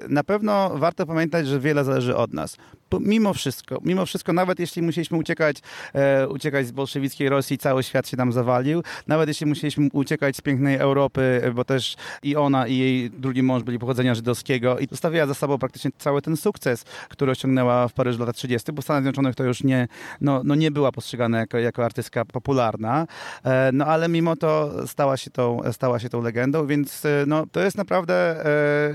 na 0.08 0.24
pewno 0.24 0.70
warto 0.74 1.06
pamiętać, 1.06 1.46
że 1.46 1.60
wiele 1.60 1.84
zależy 1.84 2.16
od 2.16 2.32
nas. 2.32 2.56
Mimo 3.00 3.34
wszystko, 3.34 3.78
mimo 3.84 4.06
wszystko, 4.06 4.32
nawet 4.32 4.60
jeśli 4.60 4.82
musieliśmy 4.82 5.18
uciekać, 5.18 5.56
e, 5.94 6.28
uciekać 6.28 6.66
z 6.66 6.70
bolszewickiej 6.72 7.28
Rosji, 7.28 7.58
cały 7.58 7.82
świat 7.82 8.08
się 8.08 8.16
nam 8.16 8.32
zawalił. 8.32 8.82
Nawet 9.06 9.28
jeśli 9.28 9.46
musieliśmy 9.46 9.88
uciekać 9.92 10.36
z 10.36 10.40
pięknej 10.40 10.76
Europy, 10.76 11.40
e, 11.44 11.50
bo 11.50 11.64
też 11.64 11.96
i 12.22 12.36
ona, 12.36 12.66
i 12.66 12.76
jej 12.76 13.10
drugi 13.10 13.42
mąż 13.42 13.62
byli 13.62 13.78
pochodzenia 13.78 14.14
żydowskiego 14.14 14.78
i 14.78 14.86
zostawiła 14.86 15.26
za 15.26 15.34
sobą 15.34 15.58
praktycznie 15.58 15.90
cały 15.98 16.22
ten 16.22 16.36
sukces, 16.36 16.84
który 17.08 17.32
osiągnęła 17.32 17.88
w 17.88 17.92
Paryżu 17.92 18.16
w 18.16 18.20
latach 18.20 18.36
30., 18.36 18.72
bo 18.72 18.82
w 18.82 18.84
Stanach 18.84 19.02
Zjednoczonych 19.02 19.34
to 19.34 19.44
już 19.44 19.62
nie, 19.62 19.88
no, 20.20 20.42
no 20.44 20.54
nie 20.54 20.70
była 20.70 20.92
postrzegana 20.92 21.38
jako, 21.38 21.58
jako 21.58 21.84
artystka 21.84 22.24
popularna. 22.24 23.06
E, 23.44 23.70
No 23.72 23.86
ale 23.86 24.08
mimo 24.08 24.36
to 24.36 24.70
stała 24.86 25.16
się 25.16 25.30
tą, 25.30 25.60
stała 25.72 25.98
się 25.98 26.08
tą 26.08 26.22
legendą, 26.22 26.66
więc 26.66 27.04
e, 27.04 27.24
no, 27.26 27.46
to 27.52 27.60
jest 27.60 27.76
naprawdę 27.76 28.14
e, 28.14 28.94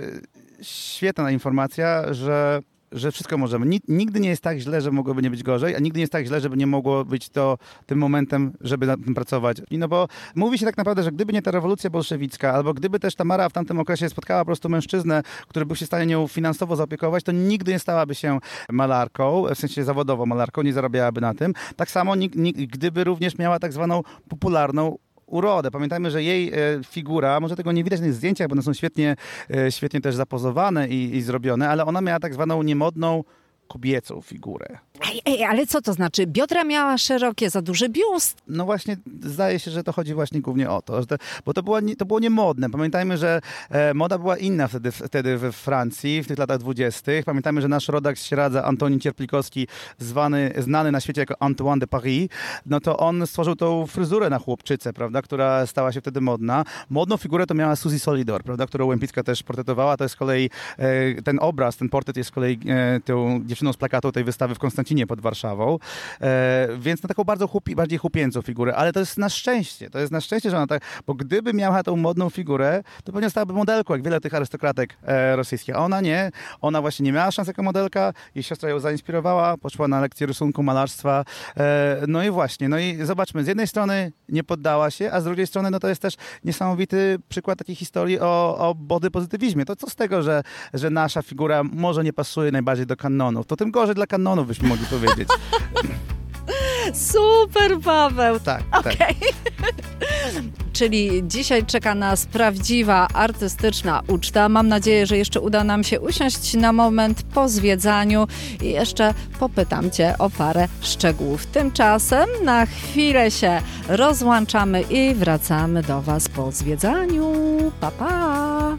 świetna 0.61 1.31
informacja, 1.31 2.13
że 2.13 2.59
że 2.95 3.11
wszystko 3.11 3.37
możemy. 3.37 3.65
Ni- 3.65 3.81
Nigdy 3.87 4.19
nie 4.19 4.29
jest 4.29 4.41
tak 4.41 4.57
źle, 4.57 4.81
że 4.81 4.91
mogłoby 4.91 5.21
nie 5.21 5.29
być 5.29 5.43
gorzej, 5.43 5.75
a 5.75 5.79
nigdy 5.79 5.97
nie 5.97 6.03
jest 6.03 6.11
tak 6.13 6.25
źle, 6.25 6.41
żeby 6.41 6.57
nie 6.57 6.67
mogło 6.67 7.05
być 7.05 7.29
to 7.29 7.57
tym 7.85 7.99
momentem, 7.99 8.53
żeby 8.61 8.87
nad 8.87 9.03
tym 9.05 9.13
pracować. 9.13 9.57
I 9.71 9.77
no 9.77 9.87
bo 9.87 10.07
mówi 10.35 10.57
się 10.57 10.65
tak 10.65 10.77
naprawdę, 10.77 11.03
że 11.03 11.11
gdyby 11.11 11.33
nie 11.33 11.41
ta 11.41 11.51
rewolucja 11.51 11.89
bolszewicka, 11.89 12.53
albo 12.53 12.73
gdyby 12.73 12.99
też 12.99 13.15
Tamara 13.15 13.49
w 13.49 13.53
tamtym 13.53 13.79
okresie 13.79 14.09
spotkała 14.09 14.41
po 14.41 14.45
prostu 14.45 14.69
mężczyznę, 14.69 15.23
który 15.47 15.65
był 15.65 15.75
się 15.75 15.85
w 15.85 15.87
stanie 15.89 16.05
nią 16.05 16.27
finansowo 16.27 16.75
zaopiekować, 16.75 17.23
to 17.23 17.31
nigdy 17.31 17.71
nie 17.71 17.79
stałaby 17.79 18.15
się 18.15 18.39
malarką, 18.71 19.43
w 19.55 19.57
sensie 19.57 19.83
zawodowo 19.83 20.25
malarką, 20.25 20.61
nie 20.61 20.73
zarabiałaby 20.73 21.21
na 21.21 21.33
tym. 21.33 21.53
Tak 21.75 21.91
samo 21.91 22.13
gdyby 22.55 23.03
również 23.03 23.37
miała 23.37 23.59
tak 23.59 23.73
zwaną 23.73 24.01
popularną 24.29 24.97
urodę. 25.27 25.71
Pamiętajmy, 25.71 26.11
że 26.11 26.23
jej 26.23 26.51
e, 26.53 26.53
figura, 26.83 27.39
może 27.39 27.55
tego 27.55 27.71
nie 27.71 27.83
widać 27.83 27.99
na 27.99 28.05
tych 28.05 28.13
zdjęciach, 28.13 28.47
bo 28.47 28.53
one 28.53 28.61
są 28.61 28.73
świetnie, 28.73 29.15
e, 29.55 29.71
świetnie 29.71 30.01
też 30.01 30.15
zapozowane 30.15 30.87
i, 30.87 31.15
i 31.15 31.21
zrobione, 31.21 31.69
ale 31.69 31.85
ona 31.85 32.01
miała 32.01 32.19
tak 32.19 32.33
zwaną 32.33 32.63
niemodną 32.63 33.23
kobiecą 33.67 34.21
figurę. 34.21 34.77
Ej, 35.01 35.21
ej, 35.25 35.43
ale 35.43 35.67
co 35.67 35.81
to 35.81 35.93
znaczy? 35.93 36.27
Biodra 36.27 36.63
miała 36.63 36.97
szerokie, 36.97 37.49
za 37.49 37.61
duży 37.61 37.89
biust. 37.89 38.37
No 38.47 38.65
właśnie, 38.65 38.97
zdaje 39.23 39.59
się, 39.59 39.71
że 39.71 39.83
to 39.83 39.93
chodzi 39.93 40.13
właśnie 40.13 40.41
głównie 40.41 40.69
o 40.69 40.81
to, 40.81 41.01
że 41.01 41.07
to 41.07 41.15
bo 41.45 41.53
to, 41.53 41.63
było 41.63 41.79
nie, 41.79 41.95
to 41.95 42.05
było 42.05 42.19
niemodne. 42.19 42.69
Pamiętajmy, 42.69 43.17
że 43.17 43.41
e, 43.69 43.93
moda 43.93 44.17
była 44.17 44.37
inna 44.37 44.67
wtedy, 44.67 44.91
wtedy 44.91 45.37
we 45.37 45.51
Francji, 45.51 46.23
w 46.23 46.27
tych 46.27 46.37
latach 46.37 46.57
dwudziestych. 46.57 47.25
Pamiętajmy, 47.25 47.61
że 47.61 47.67
nasz 47.67 47.87
rodak 47.87 48.17
z 48.17 48.25
Śradza, 48.25 48.63
Antoni 48.63 48.99
Cierplikowski, 48.99 49.67
zwany, 49.97 50.53
znany 50.57 50.91
na 50.91 50.99
świecie 50.99 51.21
jako 51.21 51.35
Antoine 51.39 51.79
de 51.79 51.87
Paris, 51.87 52.29
no 52.65 52.79
to 52.79 52.97
on 52.97 53.27
stworzył 53.27 53.55
tą 53.55 53.87
fryzurę 53.87 54.29
na 54.29 54.39
chłopczycę, 54.39 54.93
prawda, 54.93 55.21
która 55.21 55.65
stała 55.65 55.91
się 55.91 56.01
wtedy 56.01 56.21
modna. 56.21 56.63
Modną 56.89 57.17
figurę 57.17 57.47
to 57.47 57.53
miała 57.53 57.75
Suzy 57.75 57.99
Solidor, 57.99 58.43
prawda, 58.43 58.65
którą 58.65 58.85
Łępicka 58.85 59.23
też 59.23 59.43
portretowała. 59.43 59.97
To 59.97 60.03
jest 60.03 60.15
z 60.15 60.17
kolei 60.17 60.49
e, 60.77 61.21
ten 61.21 61.39
obraz, 61.41 61.77
ten 61.77 61.89
portret 61.89 62.17
jest 62.17 62.29
z 62.29 62.31
kolei 62.31 62.59
e, 62.67 62.99
tą 63.05 63.41
dziewczyną 63.45 63.73
z 63.73 63.77
plakatu 63.77 64.11
tej 64.11 64.23
wystawy 64.23 64.55
w 64.55 64.59
Konstancinie 64.85 65.07
pod 65.07 65.21
Warszawą, 65.21 65.79
e, 66.21 66.67
więc 66.79 67.03
na 67.03 67.07
taką 67.07 67.23
bardzo 67.23 67.47
chłupi, 67.47 67.75
bardziej 67.75 67.99
chłopięcą 67.99 68.41
figurę, 68.41 68.75
ale 68.75 68.93
to 68.93 68.99
jest 68.99 69.17
na 69.17 69.29
szczęście, 69.29 69.89
to 69.89 69.99
jest 69.99 70.11
na 70.11 70.21
szczęście, 70.21 70.49
że 70.49 70.57
ona 70.57 70.67
tak, 70.67 70.81
bo 71.07 71.13
gdyby 71.13 71.53
miała 71.53 71.83
tą 71.83 71.95
modną 71.95 72.29
figurę, 72.29 72.83
to 73.03 73.11
pewnie 73.11 73.29
stałaby 73.29 73.53
modelką, 73.53 73.93
jak 73.93 74.03
wiele 74.03 74.21
tych 74.21 74.33
arystokratek 74.33 74.97
e, 75.03 75.35
rosyjskich, 75.35 75.75
a 75.75 75.79
ona 75.79 76.01
nie, 76.01 76.31
ona 76.61 76.81
właśnie 76.81 77.03
nie 77.03 77.11
miała 77.11 77.31
szans 77.31 77.47
jako 77.47 77.63
modelka, 77.63 78.13
jej 78.35 78.43
siostra 78.43 78.69
ją 78.69 78.79
zainspirowała, 78.79 79.57
poszła 79.57 79.87
na 79.87 80.01
lekcję 80.01 80.27
rysunku, 80.27 80.63
malarstwa, 80.63 81.25
e, 81.57 82.01
no 82.07 82.23
i 82.23 82.29
właśnie, 82.29 82.69
no 82.69 82.79
i 82.79 83.05
zobaczmy, 83.05 83.43
z 83.43 83.47
jednej 83.47 83.67
strony 83.67 84.11
nie 84.29 84.43
poddała 84.43 84.91
się, 84.91 85.11
a 85.11 85.21
z 85.21 85.23
drugiej 85.23 85.47
strony, 85.47 85.71
no 85.71 85.79
to 85.79 85.87
jest 85.87 86.01
też 86.01 86.13
niesamowity 86.43 87.17
przykład 87.29 87.59
takiej 87.59 87.75
historii 87.75 88.19
o, 88.19 88.57
o 88.57 88.75
body 88.75 89.11
pozytywizmie. 89.11 89.65
To 89.65 89.75
co 89.75 89.89
z 89.89 89.95
tego, 89.95 90.23
że, 90.23 90.43
że 90.73 90.89
nasza 90.89 91.21
figura 91.21 91.63
może 91.63 92.03
nie 92.03 92.13
pasuje 92.13 92.51
najbardziej 92.51 92.85
do 92.85 92.95
kanonów, 92.95 93.45
to 93.45 93.55
tym 93.55 93.71
gorzej 93.71 93.95
dla 93.95 94.07
kanonów 94.07 94.47
byśmy 94.47 94.74
mogli 94.75 94.99
powiedzieć. 94.99 95.29
Super, 97.13 97.79
Paweł. 97.83 98.39
Tak, 98.39 98.63
Okej. 98.71 98.97
tak. 98.97 99.15
Czyli 100.73 101.21
dzisiaj 101.27 101.65
czeka 101.65 101.95
nas 101.95 102.25
prawdziwa 102.25 103.07
artystyczna 103.13 104.01
uczta. 104.07 104.49
Mam 104.49 104.67
nadzieję, 104.67 105.05
że 105.05 105.17
jeszcze 105.17 105.41
uda 105.41 105.63
nam 105.63 105.83
się 105.83 105.99
usiąść 105.99 106.53
na 106.53 106.73
moment 106.73 107.23
po 107.23 107.49
zwiedzaniu 107.49 108.27
i 108.61 108.69
jeszcze 108.69 109.13
popytam 109.39 109.91
Cię 109.91 110.15
o 110.19 110.29
parę 110.29 110.67
szczegółów. 110.81 111.45
Tymczasem 111.45 112.29
na 112.43 112.65
chwilę 112.65 113.31
się 113.31 113.61
rozłączamy 113.87 114.81
i 114.81 115.15
wracamy 115.15 115.83
do 115.83 116.01
Was 116.01 116.29
po 116.29 116.51
zwiedzaniu. 116.51 117.33
Pa, 117.79 117.91
pa! 117.91 118.77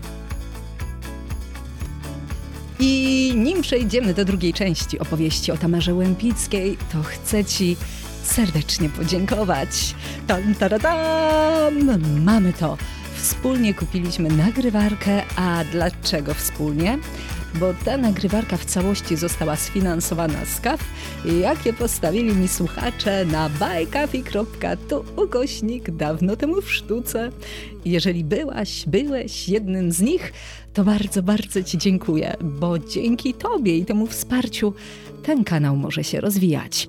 I 2.79 3.33
nim 3.37 3.63
przejdziemy 3.63 4.15
do 4.15 4.25
drugiej 4.25 4.53
części 4.53 4.99
opowieści 4.99 5.53
o 5.53 5.57
Tamarze 5.57 5.95
Łępickiej, 5.95 6.77
to 6.93 7.03
chcę 7.03 7.45
Ci 7.45 7.77
serdecznie 8.23 8.89
podziękować. 8.89 9.95
Tam, 10.27 10.55
taradam! 10.55 12.01
Mamy 12.25 12.53
to. 12.53 12.79
Wspólnie 13.17 13.75
kupiliśmy 13.75 14.29
nagrywarkę, 14.29 15.23
a 15.37 15.65
dlaczego 15.73 16.35
wspólnie? 16.35 16.99
Bo 17.55 17.75
ta 17.85 17.97
nagrywarka 17.97 18.57
w 18.57 18.65
całości 18.65 19.17
została 19.17 19.57
sfinansowana 19.57 20.45
z 20.45 20.61
KAF, 20.61 20.81
jakie 21.41 21.73
postawili 21.73 22.35
mi 22.35 22.49
słuchacze 22.49 23.25
na 23.25 23.49
bajkafi.tu 23.49 25.05
ukośnik 25.17 25.91
dawno 25.91 26.37
temu 26.37 26.63
w 26.63 26.73
sztuce. 26.73 27.31
Jeżeli 27.85 28.25
byłaś, 28.25 28.85
byłeś 28.87 29.49
jednym 29.49 29.93
z 29.93 30.01
nich, 30.01 30.33
to 30.75 30.85
bardzo, 30.85 31.23
bardzo 31.23 31.63
Ci 31.63 31.79
dziękuję, 31.79 32.37
bo 32.41 32.79
dzięki 32.79 33.35
Tobie 33.35 33.79
i 33.79 33.85
temu 33.85 34.07
wsparciu 34.07 34.75
ten 35.23 35.45
kanał 35.45 35.77
może 35.77 36.05
się 36.05 36.21
rozwijać. 36.21 36.89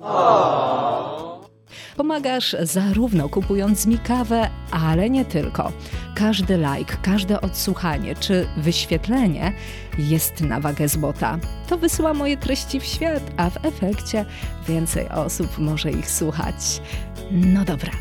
Pomagasz 1.98 2.56
zarówno 2.62 3.28
kupując 3.28 3.86
mi 3.86 3.98
kawę, 3.98 4.50
ale 4.70 5.10
nie 5.10 5.24
tylko. 5.24 5.72
Każdy 6.14 6.56
like, 6.56 6.96
każde 7.02 7.40
odsłuchanie 7.40 8.14
czy 8.14 8.46
wyświetlenie 8.56 9.52
jest 9.98 10.40
na 10.40 10.60
wagę 10.60 10.88
złota. 10.88 11.38
To 11.68 11.78
wysyła 11.78 12.14
moje 12.14 12.36
treści 12.36 12.80
w 12.80 12.84
świat, 12.84 13.22
a 13.36 13.50
w 13.50 13.64
efekcie 13.64 14.24
więcej 14.68 15.08
osób 15.08 15.58
może 15.58 15.90
ich 15.90 16.10
słuchać. 16.10 16.54
No 17.30 17.64
dobra, 17.64 17.92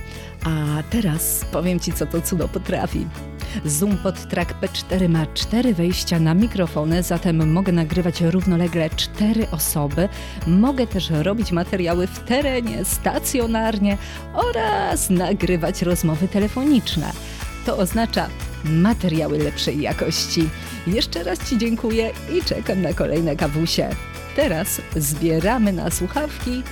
a 0.44 0.84
teraz 0.90 1.46
powiem 1.52 1.80
Ci, 1.80 1.94
co 1.94 2.06
to 2.06 2.22
cudo 2.22 2.48
potrafi. 2.48 3.08
Zoom 3.66 3.98
pod 3.98 4.28
track 4.28 4.54
P4 4.62 5.10
ma 5.10 5.26
cztery 5.34 5.74
wejścia 5.74 6.20
na 6.20 6.34
mikrofony, 6.34 7.04
zatem 7.04 7.52
mogę 7.52 7.72
nagrywać 7.72 8.22
równolegle 8.22 8.90
cztery 8.90 9.48
osoby. 9.52 10.10
Mogę 10.48 10.88
też 10.88 11.10
robić 11.10 11.52
materiały 11.52 12.08
w 12.08 12.20
terenie, 12.20 12.86
stacjonarnie 12.86 13.98
oraz 14.34 15.10
nagrywać 15.10 15.82
rozmowy 15.82 16.28
telefoniczne. 16.28 17.12
To 17.66 17.78
oznacza 17.78 18.30
materiały 18.64 19.38
lepszej 19.38 19.82
jakości. 19.82 20.50
Jeszcze 20.88 21.24
raz 21.24 21.50
Ci 21.50 21.58
dziękuję 21.58 22.12
i 22.38 22.44
czekam 22.44 22.82
na 22.82 22.94
kolejne 22.94 23.36
kawusie. 23.36 23.90
Teraz 24.36 24.82
zbieramy 24.96 25.74
na 25.74 25.92
słuchawki 25.92 26.64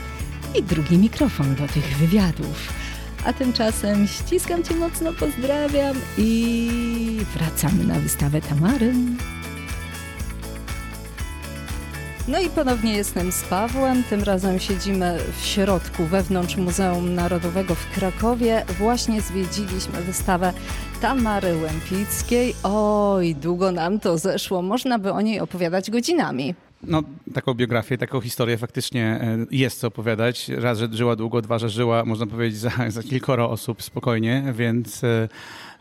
i 0.55 0.63
drugi 0.63 0.97
mikrofon 0.97 1.55
do 1.55 1.67
tych 1.67 1.97
wywiadów. 1.97 2.84
A 3.25 3.33
tymczasem 3.33 4.07
ściskam 4.07 4.63
Cię 4.63 4.75
mocno, 4.75 5.13
pozdrawiam 5.13 5.95
i 6.17 7.19
wracamy 7.33 7.83
na 7.83 7.99
wystawę 7.99 8.41
Tamary. 8.41 8.93
No 12.27 12.39
i 12.39 12.49
ponownie 12.49 12.93
jestem 12.93 13.31
z 13.31 13.43
Pawłem. 13.43 14.03
Tym 14.03 14.23
razem 14.23 14.59
siedzimy 14.59 15.19
w 15.39 15.45
środku, 15.45 16.03
wewnątrz 16.03 16.57
Muzeum 16.57 17.13
Narodowego 17.15 17.75
w 17.75 17.89
Krakowie. 17.89 18.65
Właśnie 18.77 19.21
zwiedziliśmy 19.21 20.01
wystawę 20.01 20.53
Tamary 21.01 21.57
Łępickiej. 21.57 22.55
Oj, 22.63 23.35
długo 23.35 23.71
nam 23.71 23.99
to 23.99 24.17
zeszło. 24.17 24.61
Można 24.61 24.99
by 24.99 25.11
o 25.11 25.21
niej 25.21 25.39
opowiadać 25.39 25.91
godzinami. 25.91 26.55
No, 26.87 27.03
taką 27.33 27.53
biografię, 27.53 27.97
taką 27.97 28.21
historię 28.21 28.57
faktycznie 28.57 29.05
e, 29.05 29.37
jest 29.51 29.79
co 29.79 29.87
opowiadać. 29.87 30.49
Raz, 30.49 30.79
że 30.79 30.87
żyła 30.91 31.15
długo, 31.15 31.41
dwa, 31.41 31.59
że 31.59 31.69
żyła, 31.69 32.05
można 32.05 32.27
powiedzieć, 32.27 32.59
za, 32.59 32.71
za 32.87 33.03
kilkoro 33.03 33.49
osób 33.49 33.83
spokojnie, 33.83 34.43
więc 34.53 35.03
e, 35.03 35.29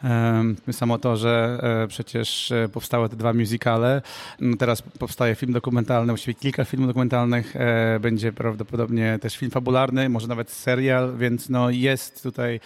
e, 0.05 0.73
samo 0.73 0.99
to, 0.99 1.17
że 1.17 1.59
przecież 1.88 2.53
powstały 2.73 3.09
te 3.09 3.17
dwa 3.17 3.33
musicale, 3.33 4.03
no 4.40 4.57
teraz 4.57 4.83
powstaje 4.83 5.35
film 5.35 5.53
dokumentalny, 5.53 6.12
właściwie 6.12 6.35
kilka 6.35 6.64
filmów 6.64 6.88
dokumentalnych, 6.88 7.55
będzie 8.01 8.33
prawdopodobnie 8.33 9.19
też 9.23 9.37
film 9.37 9.51
fabularny, 9.51 10.09
może 10.09 10.29
nawet 10.29 10.51
serial, 10.51 11.17
więc 11.17 11.49
no 11.49 11.71
jest 11.71 12.23
tutaj 12.23 12.61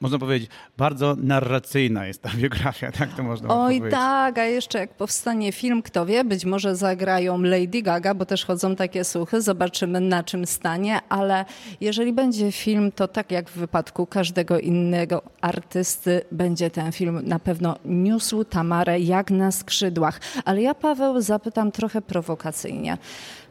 można 0.00 0.18
powiedzieć, 0.18 0.50
bardzo 0.76 1.16
narracyjna 1.18 2.06
jest 2.06 2.22
ta 2.22 2.30
biografia, 2.40 2.92
tak 2.92 3.12
to 3.16 3.22
można 3.22 3.48
Oj 3.48 3.78
powiedzieć. 3.78 3.98
tak, 3.98 4.38
a 4.38 4.44
jeszcze 4.44 4.78
jak 4.78 4.94
powstanie 4.94 5.52
film, 5.52 5.82
kto 5.82 6.06
wie, 6.06 6.24
być 6.24 6.44
może 6.44 6.76
zagrają 6.76 7.42
Lady 7.42 7.82
Gaga, 7.82 8.14
bo 8.14 8.26
też 8.26 8.44
chodzą 8.44 8.76
takie 8.76 9.04
słuchy, 9.04 9.42
zobaczymy 9.42 10.00
na 10.00 10.22
czym 10.22 10.46
stanie, 10.46 11.00
ale 11.08 11.44
jeżeli 11.80 12.12
będzie 12.12 12.52
film, 12.52 12.92
to 12.92 13.08
tak 13.08 13.30
jak 13.30 13.50
w 13.50 13.58
wypadku 13.58 14.06
każdego 14.06 14.58
innego 14.58 15.22
artysty, 15.40 16.20
będzie 16.32 16.70
ten 16.70 16.92
film 16.92 17.20
na 17.24 17.38
pewno 17.38 17.76
niósł 17.84 18.44
Tamarę 18.44 19.00
jak 19.00 19.30
na 19.30 19.52
skrzydłach. 19.52 20.20
Ale 20.44 20.62
ja, 20.62 20.74
Paweł, 20.74 21.20
zapytam 21.20 21.72
trochę 21.72 22.02
prowokacyjnie. 22.02 22.98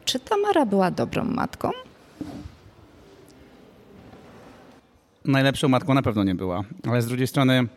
Czy 0.05 0.19
Tamara 0.19 0.65
była 0.65 0.91
dobrą 0.91 1.23
matką? 1.23 1.71
Najlepszą 5.27 5.67
matką 5.67 5.93
na 5.93 6.01
pewno 6.01 6.23
nie 6.23 6.35
była, 6.35 6.63
ale 6.87 7.01
z 7.01 7.07
drugiej 7.07 7.27
strony 7.27 7.67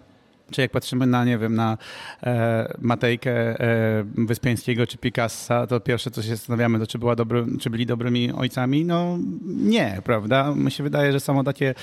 czy 0.50 0.60
jak 0.60 0.70
patrzymy 0.70 1.06
na, 1.06 1.24
nie 1.24 1.38
wiem, 1.38 1.54
na 1.54 1.78
e, 2.22 2.74
Matejkę 2.80 3.30
e, 3.30 4.04
Wyspiańskiego 4.14 4.86
czy 4.86 4.98
Picassa, 4.98 5.66
to 5.66 5.80
pierwsze, 5.80 6.10
co 6.10 6.22
się 6.22 6.28
zastanawiamy, 6.28 6.78
to 6.78 6.86
czy, 6.86 6.98
była 6.98 7.16
dobry, 7.16 7.46
czy 7.60 7.70
byli 7.70 7.86
dobrymi 7.86 8.32
ojcami? 8.32 8.84
No 8.84 9.18
nie, 9.46 10.00
prawda? 10.04 10.54
Mi 10.56 10.70
się 10.70 10.82
wydaje, 10.82 11.12
że 11.12 11.20
samo 11.20 11.44
takie 11.44 11.74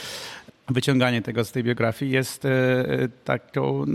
wyciąganie 0.69 1.21
tego 1.21 1.45
z 1.45 1.51
tej 1.51 1.63
biografii 1.63 2.11
jest 2.11 2.45
e, 2.45 2.49
e 2.49 3.09
taką, 3.25 3.85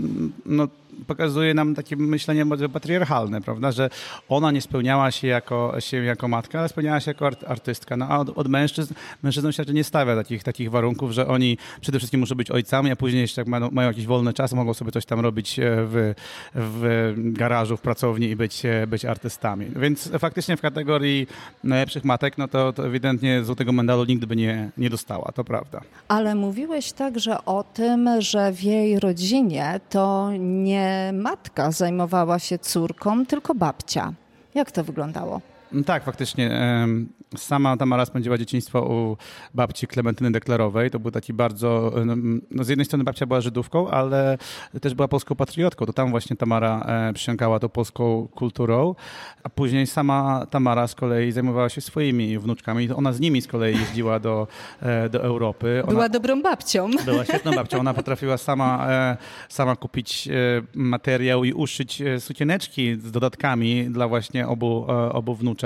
no 0.45 0.67
pokazuje 1.07 1.53
nam 1.53 1.75
takie 1.75 1.95
myślenie 1.95 2.45
bardzo 2.45 2.69
patriarchalne, 2.69 3.41
prawda, 3.41 3.71
że 3.71 3.89
ona 4.29 4.51
nie 4.51 4.61
spełniała 4.61 5.11
się 5.11 5.27
jako, 5.27 5.75
się 5.79 5.97
jako 5.97 6.27
matka, 6.27 6.59
ale 6.59 6.69
spełniała 6.69 6.99
się 6.99 7.11
jako 7.11 7.29
artystka. 7.47 7.97
No 7.97 8.07
a 8.09 8.19
od, 8.19 8.37
od 8.37 8.47
mężczyzn, 8.47 8.93
mężczyznom 9.23 9.53
się 9.53 9.63
nie 9.73 9.83
stawia 9.83 10.15
takich, 10.15 10.43
takich 10.43 10.71
warunków, 10.71 11.11
że 11.11 11.27
oni 11.27 11.57
przede 11.81 11.97
wszystkim 11.97 12.19
muszą 12.19 12.35
być 12.35 12.51
ojcami, 12.51 12.91
a 12.91 12.95
później 12.95 13.21
jeszcze 13.21 13.41
jak 13.41 13.47
mają, 13.47 13.71
mają 13.71 13.87
jakiś 13.87 14.05
wolny 14.05 14.33
czas, 14.33 14.53
mogą 14.53 14.73
sobie 14.73 14.91
coś 14.91 15.05
tam 15.05 15.19
robić 15.19 15.59
e, 15.59 15.63
w, 15.65 16.13
w 16.55 17.13
garażu, 17.17 17.77
w 17.77 17.81
pracowni 17.81 18.29
i 18.29 18.35
być, 18.35 18.63
być 18.87 19.05
artystami. 19.05 19.65
Więc 19.75 20.11
faktycznie 20.19 20.57
w 20.57 20.61
kategorii 20.61 21.27
najlepszych 21.63 22.03
matek, 22.03 22.37
no 22.37 22.47
to, 22.47 22.73
to 22.73 22.87
ewidentnie 22.87 23.43
złotego 23.43 23.71
medalu 23.71 24.05
nigdy 24.05 24.27
by 24.27 24.35
nie, 24.35 24.69
nie 24.77 24.89
dostała, 24.89 25.31
to 25.31 25.43
prawda. 25.43 25.81
Ale 26.07 26.35
mówi 26.35 26.62
mówiłeś 26.63 26.91
także 26.91 27.45
o 27.45 27.63
tym, 27.63 28.09
że 28.19 28.51
w 28.51 28.63
jej 28.63 28.99
rodzinie 28.99 29.79
to 29.89 30.29
nie 30.39 31.11
matka 31.13 31.71
zajmowała 31.71 32.39
się 32.39 32.59
córką, 32.59 33.25
tylko 33.25 33.55
babcia. 33.55 34.13
Jak 34.55 34.71
to 34.71 34.83
wyglądało? 34.83 35.41
Tak, 35.85 36.03
faktycznie. 36.03 36.59
Sama 37.37 37.77
Tamara 37.77 38.05
spędziła 38.05 38.37
dzieciństwo 38.37 38.81
u 38.81 39.17
babci 39.53 39.87
Klementyny 39.87 40.31
Deklarowej. 40.31 40.91
To 40.91 40.99
był 40.99 41.11
taki 41.11 41.33
bardzo, 41.33 41.93
no 42.51 42.63
z 42.63 42.69
jednej 42.69 42.85
strony 42.85 43.03
babcia 43.03 43.25
była 43.25 43.41
Żydówką, 43.41 43.89
ale 43.89 44.37
też 44.81 44.93
była 44.93 45.07
polską 45.07 45.35
patriotką. 45.35 45.85
To 45.85 45.93
tam 45.93 46.11
właśnie 46.11 46.35
Tamara 46.35 46.79
e, 46.79 47.13
przysiąkała 47.13 47.59
tą 47.59 47.69
polską 47.69 48.27
kulturą, 48.27 48.95
a 49.43 49.49
później 49.49 49.87
sama 49.87 50.45
Tamara 50.49 50.87
z 50.87 50.95
kolei 50.95 51.31
zajmowała 51.31 51.69
się 51.69 51.81
swoimi 51.81 52.39
wnuczkami. 52.39 52.91
Ona 52.91 53.13
z 53.13 53.19
nimi 53.19 53.41
z 53.41 53.47
kolei 53.47 53.79
jeździła 53.79 54.19
do, 54.19 54.47
e, 54.81 55.09
do 55.09 55.23
Europy. 55.23 55.81
Ona 55.83 55.91
była 55.91 56.09
dobrą 56.09 56.41
babcią. 56.41 56.89
Była 57.05 57.25
świetną 57.33 57.51
babcią. 57.51 57.79
Ona 57.79 57.93
potrafiła 57.93 58.37
sama, 58.37 58.87
e, 58.89 59.17
sama 59.49 59.75
kupić 59.75 60.29
materiał 60.75 61.43
i 61.43 61.53
uszyć 61.53 62.01
sukieneczki 62.19 62.95
z 62.95 63.11
dodatkami 63.11 63.85
dla 63.85 64.07
właśnie 64.07 64.47
obu, 64.47 64.85
obu 65.11 65.35
wnuczek. 65.35 65.62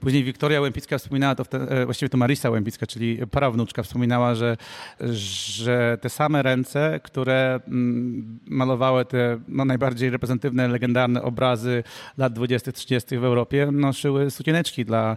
Później 0.00 0.24
Wiktoria 0.24 0.60
Łępicka 0.60 0.98
wspominała 0.98 1.34
to, 1.34 1.44
te, 1.44 1.84
właściwie 1.84 2.08
to 2.08 2.16
Marisa 2.16 2.50
Łępicka, 2.50 2.86
czyli 2.86 3.18
prawnuczka, 3.30 3.82
wspominała, 3.82 4.34
że, 4.34 4.56
że 5.00 5.98
te 6.00 6.10
same 6.10 6.42
ręce, 6.42 7.00
które 7.02 7.60
mm, 7.68 8.38
malowały 8.46 9.04
te 9.04 9.38
no, 9.48 9.64
najbardziej 9.64 10.10
reprezentatywne, 10.10 10.68
legendarne 10.68 11.22
obrazy 11.22 11.84
lat 12.18 12.32
20-30 12.32 13.20
w 13.20 13.24
Europie, 13.24 13.68
noszyły 13.72 14.30
sukieneczki 14.30 14.84
dla, 14.84 15.16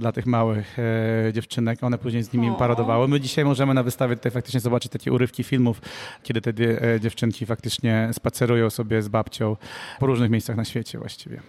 dla 0.00 0.12
tych 0.12 0.26
małych 0.26 0.76
e, 0.78 1.32
dziewczynek. 1.32 1.84
One 1.84 1.98
później 1.98 2.22
z 2.22 2.32
nimi 2.32 2.52
paradowały. 2.58 3.08
My 3.08 3.20
dzisiaj 3.20 3.44
możemy 3.44 3.74
na 3.74 3.82
wystawie 3.82 4.16
tutaj 4.16 4.32
faktycznie 4.32 4.60
zobaczyć 4.60 4.92
takie 4.92 5.12
urywki 5.12 5.44
filmów, 5.44 5.80
kiedy 6.22 6.40
te 6.40 6.50
e, 6.50 7.00
dziewczynki 7.00 7.46
faktycznie 7.46 8.10
spacerują 8.12 8.70
sobie 8.70 9.02
z 9.02 9.08
babcią 9.08 9.56
po 9.98 10.06
różnych 10.06 10.30
miejscach 10.30 10.56
na 10.56 10.64
świecie 10.64 10.98
właściwie. 10.98 11.40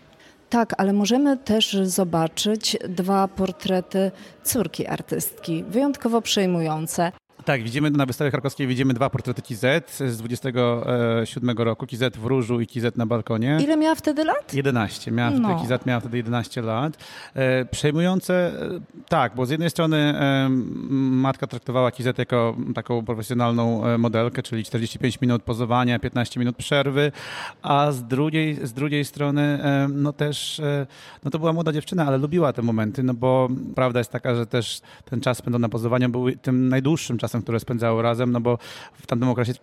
Tak, 0.56 0.74
ale 0.78 0.94
możemy 0.94 1.38
też 1.38 1.78
zobaczyć 1.84 2.78
dwa 2.90 3.28
portrety 3.28 4.12
córki 4.44 4.88
artystki, 4.88 5.64
wyjątkowo 5.64 6.22
przejmujące. 6.22 7.12
Tak, 7.46 7.64
widzimy 7.64 7.92
na 7.92 8.06
wystawie 8.06 8.32
krakowskiej 8.32 8.68
widzimy 8.68 8.94
dwa 8.94 9.10
portrety 9.10 9.42
Kizet 9.42 9.92
z 10.08 10.18
27 10.18 11.58
roku. 11.58 11.86
Kizet 11.86 12.18
w 12.18 12.26
różu 12.26 12.62
i 12.62 12.68
Kizet 12.68 12.98
na 12.98 13.06
balkonie. 13.06 13.58
Ile 13.64 13.78
miała 13.78 13.96
wtedy 13.96 14.24
lat? 14.24 14.54
11. 14.54 15.12
Miała 15.12 15.32
no. 15.32 15.48
wtedy, 15.48 15.62
Kizet 15.62 15.86
miała 15.86 16.00
wtedy 16.00 16.18
11 16.18 16.62
lat. 16.62 16.98
E, 17.34 17.66
przejmujące, 17.66 18.34
e, 18.34 18.80
tak, 19.10 19.36
bo 19.36 19.46
z 19.46 19.50
jednej 19.50 19.70
strony 19.70 19.98
e, 19.98 20.50
matka 20.90 21.48
traktowała 21.48 21.92
Kizet 21.92 22.18
jako 22.18 22.56
taką 22.76 23.06
profesjonalną 23.06 23.86
e, 23.86 23.98
modelkę, 23.98 24.44
czyli 24.44 24.64
45 24.64 25.22
minut 25.22 25.44
pozowania, 25.44 26.00
15 26.00 26.40
minut 26.40 26.56
przerwy, 26.56 27.12
a 27.62 27.92
z 27.92 28.04
drugiej, 28.04 28.68
z 28.68 28.74
drugiej 28.74 29.06
strony 29.06 29.42
e, 29.42 29.88
no 29.94 30.14
też, 30.14 30.60
e, 30.60 30.88
no 31.24 31.32
to 31.32 31.40
była 31.40 31.54
młoda 31.54 31.72
dziewczyna, 31.72 32.06
ale 32.06 32.18
lubiła 32.18 32.54
te 32.54 32.62
momenty, 32.62 33.04
no 33.04 33.14
bo 33.14 33.50
prawda 33.76 34.00
jest 34.00 34.12
taka, 34.12 34.36
że 34.36 34.46
też 34.46 34.82
ten 35.06 35.22
czas 35.22 35.38
spędzony 35.38 35.62
na 35.62 35.70
pozowaniu 35.70 36.10
był 36.10 36.32
tym 36.32 36.70
najdłuższym 36.70 37.18
czasem 37.18 37.35
czasem, 37.36 37.44
które 37.44 37.60
spędzały 37.60 38.02
razem, 38.02 38.32
no 38.32 38.42
bo 38.42 38.58
w 38.94 39.08
tamtym 39.08 39.30
okresie 39.30 39.54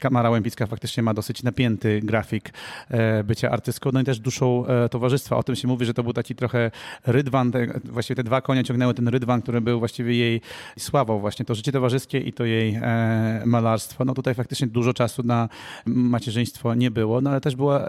Kamara 0.00 0.30
Łępicka 0.30 0.66
faktycznie 0.66 1.02
ma 1.02 1.14
dosyć 1.14 1.42
napięty 1.42 2.00
grafik 2.00 2.52
e, 2.90 3.24
bycia 3.24 3.50
artystką, 3.50 3.90
no 3.92 4.00
i 4.00 4.04
też 4.04 4.18
duszą 4.20 4.66
e, 4.66 4.88
towarzystwa. 4.88 5.36
O 5.36 5.42
tym 5.42 5.56
się 5.56 5.68
mówi, 5.68 5.86
że 5.86 5.94
to 5.94 6.02
był 6.02 6.12
taki 6.12 6.34
trochę 6.34 6.70
rydwan, 7.06 7.52
te, 7.52 7.66
właściwie 7.84 8.16
te 8.16 8.24
dwa 8.24 8.40
konie 8.40 8.64
ciągnęły 8.64 8.94
ten 8.94 9.08
rydwan, 9.08 9.42
który 9.42 9.60
był 9.60 9.78
właściwie 9.78 10.14
jej 10.16 10.40
sławą, 10.78 11.18
właśnie 11.18 11.44
to 11.44 11.54
życie 11.54 11.72
towarzyskie 11.72 12.18
i 12.20 12.32
to 12.32 12.44
jej 12.44 12.74
e, 12.74 13.42
malarstwo. 13.46 14.04
No 14.04 14.14
tutaj 14.14 14.34
faktycznie 14.34 14.66
dużo 14.66 14.94
czasu 14.94 15.22
na 15.22 15.48
macierzyństwo 15.86 16.74
nie 16.74 16.90
było, 16.90 17.20
no 17.20 17.30
ale 17.30 17.40
też 17.40 17.56
było 17.56 17.80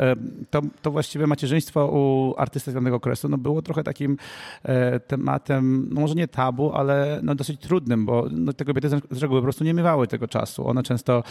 to, 0.50 0.62
to 0.82 0.92
właściwie 0.92 1.28
macierzyństwo 1.28 1.88
u 1.88 2.34
artysty 2.38 2.72
z 2.72 2.74
danego 2.74 2.96
okresu 2.96 3.30
no 3.30 3.38
było 3.38 3.62
trochę 3.62 3.84
takim 3.84 4.18
tematem, 5.08 5.88
no 5.92 6.02
może 6.02 6.16
nie 6.16 6.28
tabu, 6.28 6.74
ale 6.74 7.20
no 7.24 7.36
dosyć 7.36 7.62
trudnym, 7.62 8.06
bo 8.06 8.28
no, 8.32 8.54
te 8.54 8.66
kobiety 8.66 8.89
z 8.90 9.22
reguły 9.22 9.40
po 9.40 9.44
prostu 9.44 9.64
nie 9.64 9.74
miewały 9.74 10.08
tego 10.08 10.28
czasu. 10.28 10.68
One 10.68 10.84
często, 10.84 11.24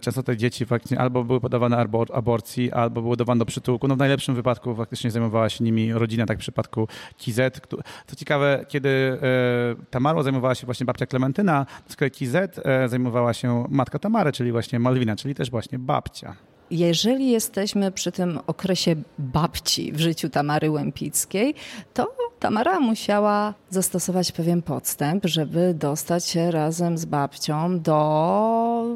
często 0.00 0.22
te 0.22 0.36
dzieci 0.36 0.66
faktycznie 0.66 0.98
albo 0.98 1.24
były 1.24 1.40
podawane 1.40 1.76
abor 1.76 2.08
aborcji, 2.12 2.72
albo 2.72 3.02
były 3.02 3.16
dawane 3.16 3.38
do 3.38 3.44
przytułku. 3.44 3.88
No 3.88 3.94
w 3.94 3.98
najlepszym 3.98 4.34
wypadku 4.34 4.74
faktycznie 4.74 5.10
zajmowała 5.10 5.48
się 5.48 5.64
nimi 5.64 5.92
rodzina, 5.92 6.26
tak 6.26 6.38
w 6.38 6.40
przypadku 6.40 6.88
Kizet. 7.16 7.60
Co 8.06 8.16
ciekawe, 8.16 8.64
kiedy 8.68 8.88
e, 8.88 9.84
Tamarą 9.90 10.22
zajmowała 10.22 10.54
się 10.54 10.66
właśnie 10.66 10.86
babcia 10.86 11.06
Klementyna, 11.06 11.66
z 11.88 11.96
kolei 11.96 12.10
Kizet 12.10 12.60
zajmowała 12.86 13.32
się 13.34 13.66
matka 13.68 13.98
Tamary, 13.98 14.32
czyli 14.32 14.52
właśnie 14.52 14.78
Malwina, 14.78 15.16
czyli 15.16 15.34
też 15.34 15.50
właśnie 15.50 15.78
babcia. 15.78 16.51
Jeżeli 16.72 17.30
jesteśmy 17.30 17.92
przy 17.92 18.12
tym 18.12 18.38
okresie 18.46 18.96
babci 19.18 19.92
w 19.92 20.00
życiu 20.00 20.28
Tamary 20.28 20.70
Łępickiej, 20.70 21.54
to 21.94 22.14
Tamara 22.40 22.80
musiała 22.80 23.54
zastosować 23.70 24.32
pewien 24.32 24.62
podstęp, 24.62 25.26
żeby 25.26 25.74
dostać 25.74 26.26
się 26.26 26.50
razem 26.50 26.98
z 26.98 27.04
babcią 27.04 27.80
do 27.80 28.86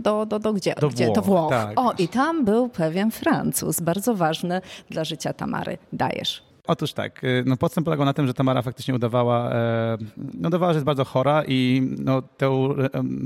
do, 0.00 0.26
do, 0.26 0.38
do 0.38 0.52
gdzie? 0.52 0.74
Do 0.80 0.88
gdzie? 0.88 1.04
Włoch, 1.04 1.14
do 1.14 1.22
Włoch. 1.22 1.50
Tak. 1.50 1.80
O, 1.80 1.92
i 1.98 2.08
tam 2.08 2.44
był 2.44 2.68
pewien 2.68 3.10
Francuz, 3.10 3.80
bardzo 3.80 4.14
ważny 4.14 4.60
dla 4.90 5.04
życia 5.04 5.32
Tamary. 5.32 5.78
Dajesz. 5.92 6.49
Otóż 6.66 6.92
tak, 6.92 7.24
y, 7.24 7.44
no 7.46 7.56
podstęp 7.56 7.84
polegał 7.84 8.06
na 8.06 8.12
tym, 8.12 8.26
że 8.26 8.34
Tamara 8.34 8.62
faktycznie 8.62 8.94
udawała, 8.94 9.52
e, 9.52 9.98
no 10.16 10.48
udawała, 10.48 10.72
że 10.72 10.76
jest 10.76 10.86
bardzo 10.86 11.04
chora 11.04 11.42
i 11.48 11.88
no, 11.98 12.22
tą, 12.22 12.74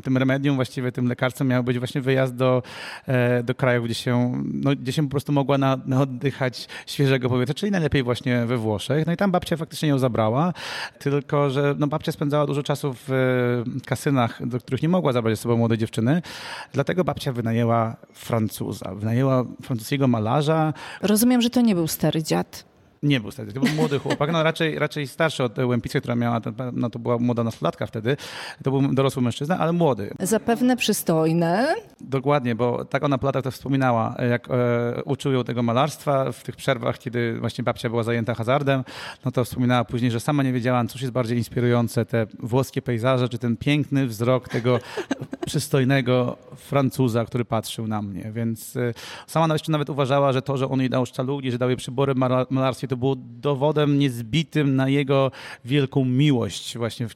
tym 0.02 0.16
remedium, 0.18 0.56
właściwie 0.56 0.92
tym 0.92 1.08
lekarstwem 1.08 1.48
miał 1.48 1.64
być 1.64 1.78
właśnie 1.78 2.00
wyjazd 2.00 2.34
do, 2.34 2.62
e, 3.06 3.42
do 3.42 3.54
krajów, 3.54 3.84
gdzie 3.84 3.94
się, 3.94 4.42
no, 4.54 4.70
gdzie 4.76 4.92
się 4.92 5.02
po 5.02 5.10
prostu 5.10 5.32
mogła 5.32 5.58
na, 5.58 5.78
na 5.86 6.00
oddychać 6.00 6.68
świeżego 6.86 7.28
powietrza, 7.28 7.54
czyli 7.54 7.72
najlepiej 7.72 8.02
właśnie 8.02 8.46
we 8.46 8.56
Włoszech. 8.56 9.06
No 9.06 9.12
i 9.12 9.16
tam 9.16 9.30
babcia 9.30 9.56
faktycznie 9.56 9.88
ją 9.88 9.98
zabrała, 9.98 10.52
tylko 10.98 11.50
że 11.50 11.74
no, 11.78 11.86
babcia 11.86 12.12
spędzała 12.12 12.46
dużo 12.46 12.62
czasu 12.62 12.94
w 12.94 13.10
e, 13.10 13.80
kasynach, 13.86 14.46
do 14.46 14.58
których 14.58 14.82
nie 14.82 14.88
mogła 14.88 15.12
zabrać 15.12 15.36
ze 15.36 15.42
sobą 15.42 15.56
młodej 15.56 15.78
dziewczyny, 15.78 16.22
dlatego 16.72 17.04
babcia 17.04 17.32
wynajęła 17.32 17.96
Francuza, 18.12 18.94
wynajęła 18.94 19.44
francuskiego 19.62 20.08
malarza. 20.08 20.72
Rozumiem, 21.02 21.42
że 21.42 21.50
to 21.50 21.60
nie 21.60 21.74
był 21.74 21.88
stary 21.88 22.22
dziad. 22.22 22.73
Nie 23.04 23.20
był 23.20 23.30
stary, 23.30 23.52
to 23.52 23.60
był 23.60 23.74
młody 23.74 23.98
chłopak, 23.98 24.32
no 24.32 24.42
raczej, 24.42 24.78
raczej 24.78 25.06
starszy 25.06 25.44
od 25.44 25.58
Łępicy, 25.58 26.00
która 26.00 26.16
miała, 26.16 26.40
no 26.72 26.90
to 26.90 26.98
była 26.98 27.18
młoda 27.18 27.44
nastolatka 27.44 27.86
wtedy, 27.86 28.16
to 28.62 28.70
był 28.70 28.94
dorosły 28.94 29.22
mężczyzna, 29.22 29.58
ale 29.58 29.72
młody. 29.72 30.10
Zapewne 30.20 30.76
przystojny. 30.76 31.66
Dokładnie, 32.00 32.54
bo 32.54 32.84
tak 32.84 33.04
ona 33.04 33.18
po 33.18 33.26
latach 33.26 33.42
to 33.42 33.50
wspominała, 33.50 34.14
jak 34.30 34.48
e, 34.50 35.02
uczył 35.04 35.32
ją 35.32 35.44
tego 35.44 35.62
malarstwa 35.62 36.32
w 36.32 36.42
tych 36.42 36.56
przerwach, 36.56 36.98
kiedy 36.98 37.40
właśnie 37.40 37.64
babcia 37.64 37.90
była 37.90 38.02
zajęta 38.02 38.34
hazardem, 38.34 38.84
no 39.24 39.30
to 39.30 39.44
wspominała 39.44 39.84
później, 39.84 40.10
że 40.10 40.20
sama 40.20 40.42
nie 40.42 40.52
wiedziała, 40.52 40.84
cóż 40.84 41.00
jest 41.00 41.12
bardziej 41.12 41.38
inspirujące, 41.38 42.04
te 42.04 42.26
włoskie 42.38 42.82
pejzaże, 42.82 43.28
czy 43.28 43.38
ten 43.38 43.56
piękny 43.56 44.06
wzrok 44.06 44.48
tego 44.48 44.78
przystojnego 45.46 46.36
Francuza, 46.56 47.24
który 47.24 47.44
patrzył 47.44 47.86
na 47.86 48.02
mnie, 48.02 48.32
więc 48.32 48.76
e, 48.76 48.94
sama 49.26 49.54
jeszcze 49.54 49.72
nawet 49.72 49.90
uważała, 49.90 50.32
że 50.32 50.42
to, 50.42 50.56
że 50.56 50.68
on 50.68 50.80
jej 50.80 50.90
dał 50.90 51.06
sztalugi, 51.06 51.50
że 51.50 51.58
dał 51.58 51.68
jej 51.68 51.76
przybory 51.76 52.14
malarstwie, 52.50 52.88
to 52.94 52.98
było 52.98 53.16
dowodem 53.18 53.98
niezbitym 53.98 54.76
na 54.76 54.88
jego 54.88 55.30
wielką 55.64 56.04
miłość 56.04 56.78
właśnie 56.78 57.06
e, 57.06 57.08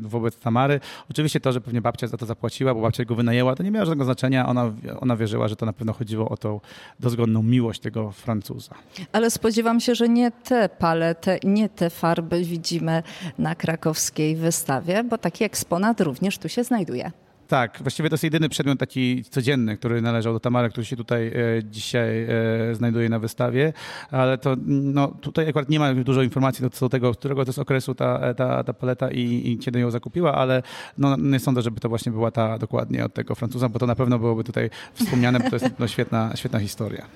wobec 0.00 0.38
Tamary. 0.38 0.80
Oczywiście 1.10 1.40
to, 1.40 1.52
że 1.52 1.60
pewnie 1.60 1.80
babcia 1.80 2.06
za 2.06 2.16
to 2.16 2.26
zapłaciła, 2.26 2.74
bo 2.74 2.80
babcia 2.80 3.04
go 3.04 3.14
wynajęła, 3.14 3.56
to 3.56 3.62
nie 3.62 3.70
miało 3.70 3.86
żadnego 3.86 4.04
znaczenia. 4.04 4.48
Ona, 4.48 4.72
ona 5.00 5.16
wierzyła, 5.16 5.48
że 5.48 5.56
to 5.56 5.66
na 5.66 5.72
pewno 5.72 5.92
chodziło 5.92 6.28
o 6.28 6.36
tą 6.36 6.60
dozgodną 7.00 7.42
miłość 7.42 7.80
tego 7.80 8.12
Francuza. 8.12 8.74
Ale 9.12 9.30
spodziewam 9.30 9.80
się, 9.80 9.94
że 9.94 10.08
nie 10.08 10.30
te 10.30 10.68
palety, 10.68 11.38
nie 11.44 11.68
te 11.68 11.90
farby 11.90 12.44
widzimy 12.44 13.02
na 13.38 13.54
krakowskiej 13.54 14.36
wystawie, 14.36 15.04
bo 15.04 15.18
taki 15.18 15.44
eksponat 15.44 16.00
również 16.00 16.38
tu 16.38 16.48
się 16.48 16.64
znajduje. 16.64 17.23
Tak, 17.48 17.78
właściwie 17.82 18.08
to 18.08 18.14
jest 18.14 18.24
jedyny 18.24 18.48
przedmiot 18.48 18.78
taki 18.78 19.24
codzienny, 19.24 19.76
który 19.76 20.02
należał 20.02 20.32
do 20.32 20.40
Tamary, 20.40 20.70
który 20.70 20.84
się 20.84 20.96
tutaj 20.96 21.26
e, 21.26 21.32
dzisiaj 21.64 22.26
e, 22.70 22.74
znajduje 22.74 23.08
na 23.08 23.18
wystawie, 23.18 23.72
ale 24.10 24.38
to 24.38 24.56
no, 24.66 25.08
tutaj 25.08 25.48
akurat 25.48 25.68
nie 25.68 25.78
ma 25.78 25.94
dużo 25.94 26.22
informacji 26.22 26.70
co 26.70 26.86
do 26.86 26.90
tego, 26.90 27.12
którego 27.12 27.44
to 27.44 27.48
jest 27.48 27.58
okresu 27.58 27.94
ta, 27.94 28.34
ta, 28.34 28.64
ta 28.64 28.72
paleta 28.72 29.10
i, 29.10 29.52
i 29.52 29.58
kiedy 29.58 29.80
ją 29.80 29.90
zakupiła, 29.90 30.34
ale 30.34 30.62
no, 30.98 31.16
nie 31.16 31.40
sądzę, 31.40 31.62
żeby 31.62 31.80
to 31.80 31.88
właśnie 31.88 32.12
była 32.12 32.30
ta 32.30 32.58
dokładnie 32.58 33.04
od 33.04 33.14
tego 33.14 33.34
Francuza, 33.34 33.68
bo 33.68 33.78
to 33.78 33.86
na 33.86 33.94
pewno 33.94 34.18
byłoby 34.18 34.44
tutaj 34.44 34.70
wspomniane, 34.94 35.40
bo 35.40 35.50
to 35.50 35.56
jest 35.56 35.78
no, 35.78 35.88
świetna, 35.88 36.32
świetna 36.34 36.60
historia. 36.60 37.06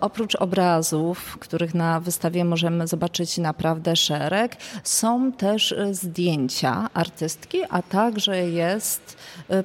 Oprócz 0.00 0.34
obrazów, 0.36 1.38
których 1.38 1.74
na 1.74 2.00
wystawie 2.00 2.44
możemy 2.44 2.86
zobaczyć 2.86 3.38
naprawdę 3.38 3.96
szereg, 3.96 4.56
są 4.84 5.32
też 5.32 5.72
e, 5.72 5.94
zdjęcia 5.94 6.90
artystki, 6.94 7.58
a 7.70 7.82
także 7.82 8.50
jest 8.50 9.16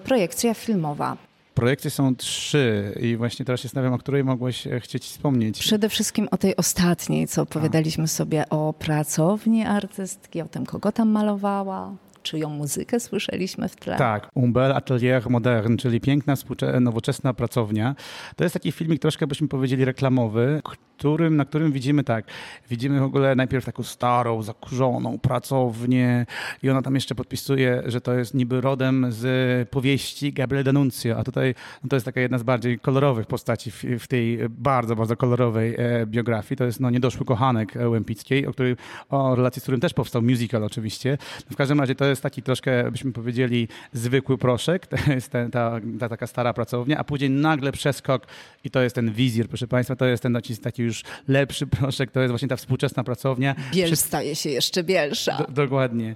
projekt 0.03 0.12
projekcja 0.13 0.53
filmowa. 0.53 1.17
Projekcje 1.53 1.91
są 1.91 2.15
trzy 2.15 2.97
i 3.01 3.17
właśnie 3.17 3.45
teraz 3.45 3.59
się 3.61 3.67
zastanawiam, 3.67 3.93
o 3.93 3.97
której 3.97 4.23
mogłeś 4.23 4.67
e, 4.67 4.79
chcieć 4.79 5.03
wspomnieć. 5.03 5.59
Przede 5.59 5.89
wszystkim 5.89 6.27
o 6.31 6.37
tej 6.37 6.55
ostatniej, 6.55 7.27
co 7.27 7.41
opowiadaliśmy 7.41 8.07
sobie 8.07 8.49
o 8.49 8.73
pracowni 8.73 9.63
artystki, 9.63 10.41
o 10.41 10.45
tym, 10.45 10.65
kogo 10.65 10.91
tam 10.91 11.09
malowała. 11.09 11.95
Czyją 12.23 12.49
muzykę 12.49 12.99
słyszeliśmy 12.99 13.69
w 13.69 13.75
tle. 13.75 13.97
Tak, 13.97 14.29
Umbel 14.33 14.71
Atelier 14.71 15.29
Modern, 15.29 15.77
czyli 15.77 16.01
piękna, 16.01 16.33
nowoczesna 16.81 17.33
pracownia. 17.33 17.95
To 18.35 18.43
jest 18.43 18.53
taki 18.53 18.71
filmik 18.71 19.01
troszkę, 19.01 19.27
byśmy 19.27 19.47
powiedzieli, 19.47 19.85
reklamowy, 19.85 20.61
którym, 20.97 21.35
na 21.35 21.45
którym 21.45 21.71
widzimy 21.71 22.03
tak, 22.03 22.25
widzimy 22.69 22.99
w 22.99 23.03
ogóle 23.03 23.35
najpierw 23.35 23.65
taką 23.65 23.83
starą, 23.83 24.41
zakurzoną 24.41 25.19
pracownię 25.19 26.25
i 26.63 26.69
ona 26.69 26.81
tam 26.81 26.95
jeszcze 26.95 27.15
podpisuje, 27.15 27.83
że 27.85 28.01
to 28.01 28.13
jest 28.13 28.33
niby 28.33 28.61
rodem 28.61 29.05
z 29.09 29.69
powieści 29.69 30.33
Gabriele 30.33 30.71
D'Annunzio, 30.71 31.15
a 31.17 31.23
tutaj 31.23 31.55
no 31.83 31.89
to 31.89 31.95
jest 31.95 32.05
taka 32.05 32.21
jedna 32.21 32.37
z 32.37 32.43
bardziej 32.43 32.79
kolorowych 32.79 33.27
postaci 33.27 33.71
w, 33.71 33.83
w 33.99 34.07
tej 34.07 34.39
bardzo, 34.49 34.95
bardzo 34.95 35.17
kolorowej 35.17 35.75
e, 35.77 36.05
biografii. 36.05 36.57
To 36.57 36.65
jest 36.65 36.79
no, 36.79 36.89
niedoszły 36.89 37.25
kochanek 37.25 37.73
Łępickiej, 37.85 38.47
o, 38.47 38.51
której, 38.51 38.75
o 39.09 39.35
relacji 39.35 39.59
z 39.59 39.63
którym 39.63 39.81
też 39.81 39.93
powstał 39.93 40.21
musical 40.21 40.63
oczywiście. 40.63 41.17
W 41.51 41.55
każdym 41.55 41.79
razie 41.79 41.95
to 41.95 42.05
jest 42.05 42.12
taki 42.21 42.43
troszkę, 42.43 42.91
byśmy 42.91 43.11
powiedzieli, 43.11 43.67
zwykły 43.93 44.37
proszek, 44.37 44.87
to 44.91 45.11
jest 45.11 45.31
ta, 45.31 45.49
ta, 45.49 45.79
ta 45.99 46.09
taka 46.09 46.27
stara 46.27 46.53
pracownia, 46.53 46.97
a 46.97 47.03
później 47.03 47.29
nagle 47.29 47.71
przeskok 47.71 48.27
i 48.63 48.69
to 48.69 48.81
jest 48.81 48.95
ten 48.95 49.11
wizir, 49.11 49.47
proszę 49.47 49.67
Państwa, 49.67 49.95
to 49.95 50.05
jest 50.05 50.23
ten 50.23 50.37
taki 50.63 50.83
już 50.83 51.03
lepszy 51.27 51.67
proszek, 51.67 52.11
to 52.11 52.19
jest 52.19 52.31
właśnie 52.31 52.47
ta 52.47 52.55
współczesna 52.55 53.03
pracownia. 53.03 53.55
Biel 53.73 53.87
Przy... 53.87 53.95
staje 53.95 54.35
się 54.35 54.49
jeszcze 54.49 54.83
bielsza. 54.83 55.37
Do, 55.37 55.63
dokładnie. 55.63 56.15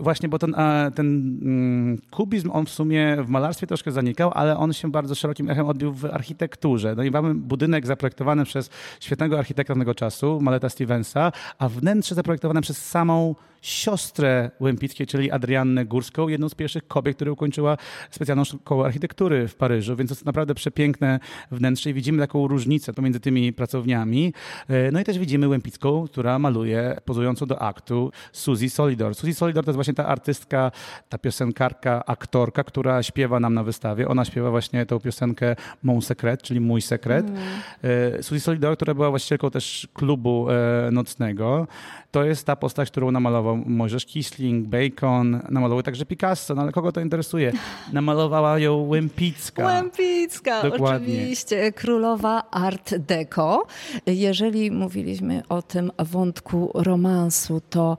Właśnie, 0.00 0.28
bo 0.28 0.38
ten, 0.38 0.54
ten 0.94 1.38
mm, 1.42 1.98
kubizm, 2.10 2.50
on 2.50 2.66
w 2.66 2.70
sumie 2.70 3.16
w 3.22 3.28
malarstwie 3.28 3.66
troszkę 3.66 3.92
zanikał, 3.92 4.30
ale 4.34 4.58
on 4.58 4.72
się 4.72 4.90
bardzo 4.90 5.14
szerokim 5.14 5.50
echem 5.50 5.66
odbił 5.66 5.92
w 5.92 6.04
architekturze. 6.04 6.94
No 6.96 7.02
i 7.02 7.10
mamy 7.10 7.34
budynek 7.34 7.86
zaprojektowany 7.86 8.44
przez 8.44 8.70
świetnego 9.00 9.38
architekta 9.38 9.74
tego 9.74 9.94
czasu, 9.94 10.40
Maleta 10.40 10.68
Stevensa, 10.68 11.32
a 11.58 11.68
wnętrze 11.68 12.14
zaprojektowane 12.14 12.62
przez 12.62 12.88
samą 12.88 13.34
siostrę 13.66 14.50
Łempickiej, 14.60 15.06
czyli 15.06 15.30
Adriannę 15.30 15.84
Górską, 15.84 16.28
jedną 16.28 16.48
z 16.48 16.54
pierwszych 16.54 16.88
kobiet, 16.88 17.16
która 17.16 17.32
ukończyła 17.32 17.76
specjalną 18.10 18.44
szkołę 18.44 18.86
architektury 18.86 19.48
w 19.48 19.54
Paryżu, 19.54 19.96
więc 19.96 20.10
to 20.10 20.14
jest 20.14 20.26
naprawdę 20.26 20.54
przepiękne 20.54 21.20
wnętrze 21.50 21.90
i 21.90 21.94
widzimy 21.94 22.18
taką 22.18 22.48
różnicę 22.48 22.92
pomiędzy 22.92 23.20
tymi 23.20 23.52
pracowniami. 23.52 24.32
E, 24.68 24.90
no 24.92 25.00
i 25.00 25.04
też 25.04 25.18
widzimy 25.18 25.48
Łempicką, 25.48 26.04
która 26.08 26.38
maluje 26.38 26.96
pozującą 27.04 27.46
do 27.46 27.62
aktu 27.62 28.12
Suzy 28.32 28.70
Solidor. 28.70 29.14
Suzy 29.14 29.34
Solidor 29.34 29.64
to 29.64 29.70
jest 29.70 29.76
właśnie 29.76 29.94
ta 29.94 30.06
artystka, 30.06 30.70
ta 31.08 31.18
piosenkarka, 31.18 32.04
aktorka, 32.06 32.64
która 32.64 33.02
śpiewa 33.02 33.40
nam 33.40 33.54
na 33.54 33.64
wystawie. 33.64 34.08
Ona 34.08 34.24
śpiewa 34.24 34.50
właśnie 34.50 34.86
tą 34.86 35.00
piosenkę 35.00 35.56
Mon 35.82 36.02
Secret, 36.02 36.42
czyli 36.42 36.60
Mój 36.60 36.82
Sekret. 36.82 37.26
Mm. 37.26 38.22
Suzy 38.22 38.40
Solidor, 38.40 38.76
która 38.76 38.94
była 38.94 39.10
właścicielką 39.10 39.50
też 39.50 39.88
klubu 39.94 40.50
e, 40.50 40.90
nocnego. 40.90 41.66
To 42.10 42.24
jest 42.24 42.46
ta 42.46 42.56
postać, 42.56 42.90
którą 42.90 43.10
namalował 43.10 43.55
Mojżesz 43.66 44.06
Kisling, 44.06 44.68
Bacon, 44.68 45.40
namalował 45.50 45.82
także 45.82 46.06
Picasso, 46.06 46.54
no 46.54 46.62
ale 46.62 46.72
kogo 46.72 46.92
to 46.92 47.00
interesuje? 47.00 47.52
Namalowała 47.92 48.58
ją 48.58 48.76
Łempicka. 48.76 49.64
Łempicka, 49.64 50.62
Dokładnie. 50.62 51.14
oczywiście. 51.14 51.72
Królowa 51.72 52.50
Art 52.50 52.96
Deco. 52.96 53.66
Jeżeli 54.06 54.70
mówiliśmy 54.70 55.42
o 55.48 55.62
tym 55.62 55.90
wątku 55.98 56.70
romansu, 56.74 57.60
to 57.70 57.98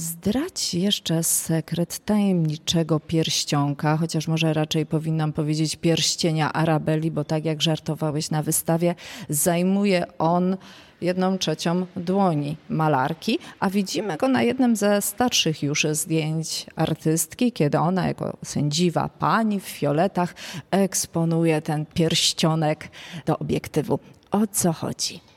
Zdradź 0.00 0.74
jeszcze 0.74 1.22
sekret 1.22 2.04
tajemniczego 2.04 3.00
pierścionka, 3.00 3.96
chociaż 3.96 4.28
może 4.28 4.54
raczej 4.54 4.86
powinnam 4.86 5.32
powiedzieć 5.32 5.76
pierścienia 5.76 6.52
Arabeli, 6.52 7.10
bo 7.10 7.24
tak 7.24 7.44
jak 7.44 7.62
żartowałeś 7.62 8.30
na 8.30 8.42
wystawie, 8.42 8.94
zajmuje 9.28 10.18
on 10.18 10.56
jedną 11.00 11.38
trzecią 11.38 11.86
dłoni 11.96 12.56
malarki, 12.68 13.38
a 13.60 13.70
widzimy 13.70 14.16
go 14.16 14.28
na 14.28 14.42
jednym 14.42 14.76
ze 14.76 15.02
starszych 15.02 15.62
już 15.62 15.86
zdjęć 15.92 16.66
artystki, 16.76 17.52
kiedy 17.52 17.78
ona 17.78 18.06
jako 18.06 18.36
sędziwa 18.44 19.08
pani 19.08 19.60
w 19.60 19.68
fioletach 19.68 20.34
eksponuje 20.70 21.62
ten 21.62 21.86
pierścionek 21.86 22.88
do 23.26 23.38
obiektywu. 23.38 23.98
O 24.30 24.46
co 24.46 24.72
chodzi? 24.72 25.29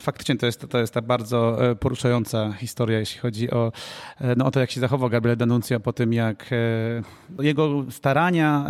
Faktycznie 0.00 0.36
to 0.36 0.46
jest, 0.46 0.66
to 0.68 0.78
jest 0.78 0.94
ta 0.94 1.02
bardzo 1.02 1.70
e, 1.70 1.74
poruszająca 1.74 2.52
historia, 2.52 2.98
jeśli 2.98 3.20
chodzi 3.20 3.50
o, 3.50 3.72
e, 4.20 4.34
no, 4.36 4.44
o 4.44 4.50
to, 4.50 4.60
jak 4.60 4.70
się 4.70 4.80
zachował 4.80 5.10
Gabriel 5.10 5.38
D'Annunzio 5.38 5.80
po 5.80 5.92
tym, 5.92 6.12
jak 6.12 6.50
e, 7.38 7.42
jego 7.44 7.84
starania, 7.90 8.66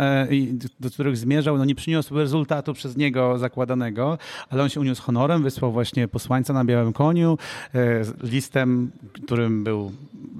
do 0.79 0.89
których 0.89 1.17
zmierzał, 1.17 1.57
no, 1.57 1.65
nie 1.65 1.75
przyniosły 1.75 2.21
rezultatu 2.21 2.73
przez 2.73 2.97
niego 2.97 3.37
zakładanego, 3.37 4.17
ale 4.49 4.63
on 4.63 4.69
się 4.69 4.79
uniósł 4.79 5.01
honorem, 5.01 5.43
wysłał 5.43 5.71
właśnie 5.71 6.07
posłańca 6.07 6.53
na 6.53 6.65
białym 6.65 6.93
koniu 6.93 7.37
listem, 8.23 8.91
którym 9.13 9.63
był 9.63 9.91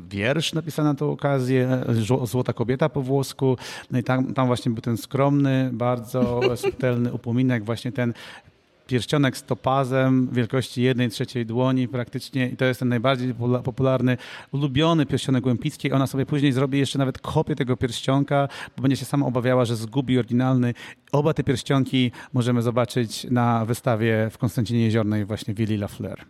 wiersz 0.09 0.53
napisany 0.53 0.89
na 0.89 0.95
tę 0.95 1.05
okazję, 1.05 1.83
Złota 2.23 2.53
kobieta 2.53 2.89
po 2.89 3.01
włosku. 3.01 3.57
No 3.91 3.99
i 3.99 4.03
tam, 4.03 4.33
tam 4.33 4.47
właśnie 4.47 4.71
był 4.71 4.81
ten 4.81 4.97
skromny, 4.97 5.69
bardzo 5.73 6.41
subtelny 6.55 7.13
upominek, 7.13 7.63
właśnie 7.63 7.91
ten 7.91 8.13
pierścionek 8.87 9.37
z 9.37 9.43
topazem 9.43 10.29
wielkości 10.31 10.81
jednej 10.81 11.09
trzeciej 11.09 11.45
dłoni 11.45 11.87
praktycznie 11.87 12.49
i 12.49 12.57
to 12.57 12.65
jest 12.65 12.79
ten 12.79 12.89
najbardziej 12.89 13.33
popularny, 13.63 14.17
ulubiony 14.51 15.05
pierścionek 15.05 15.45
Łempickiej. 15.45 15.91
Ona 15.93 16.07
sobie 16.07 16.25
później 16.25 16.51
zrobi 16.51 16.79
jeszcze 16.79 16.99
nawet 16.99 17.19
kopię 17.19 17.55
tego 17.55 17.77
pierścionka, 17.77 18.47
bo 18.77 18.81
będzie 18.81 18.97
się 18.97 19.05
sama 19.05 19.25
obawiała, 19.25 19.65
że 19.65 19.75
zgubi 19.75 20.19
oryginalny. 20.19 20.73
Oba 21.15 21.33
te 21.33 21.43
pierścionki 21.43 22.11
możemy 22.33 22.61
zobaczyć 22.61 23.27
na 23.31 23.65
wystawie 23.65 24.29
w 24.31 24.37
Konstancinie 24.37 24.83
Jeziornej 24.83 25.25
właśnie 25.25 25.53
Willi 25.53 25.77
Lafleur. 25.77 26.25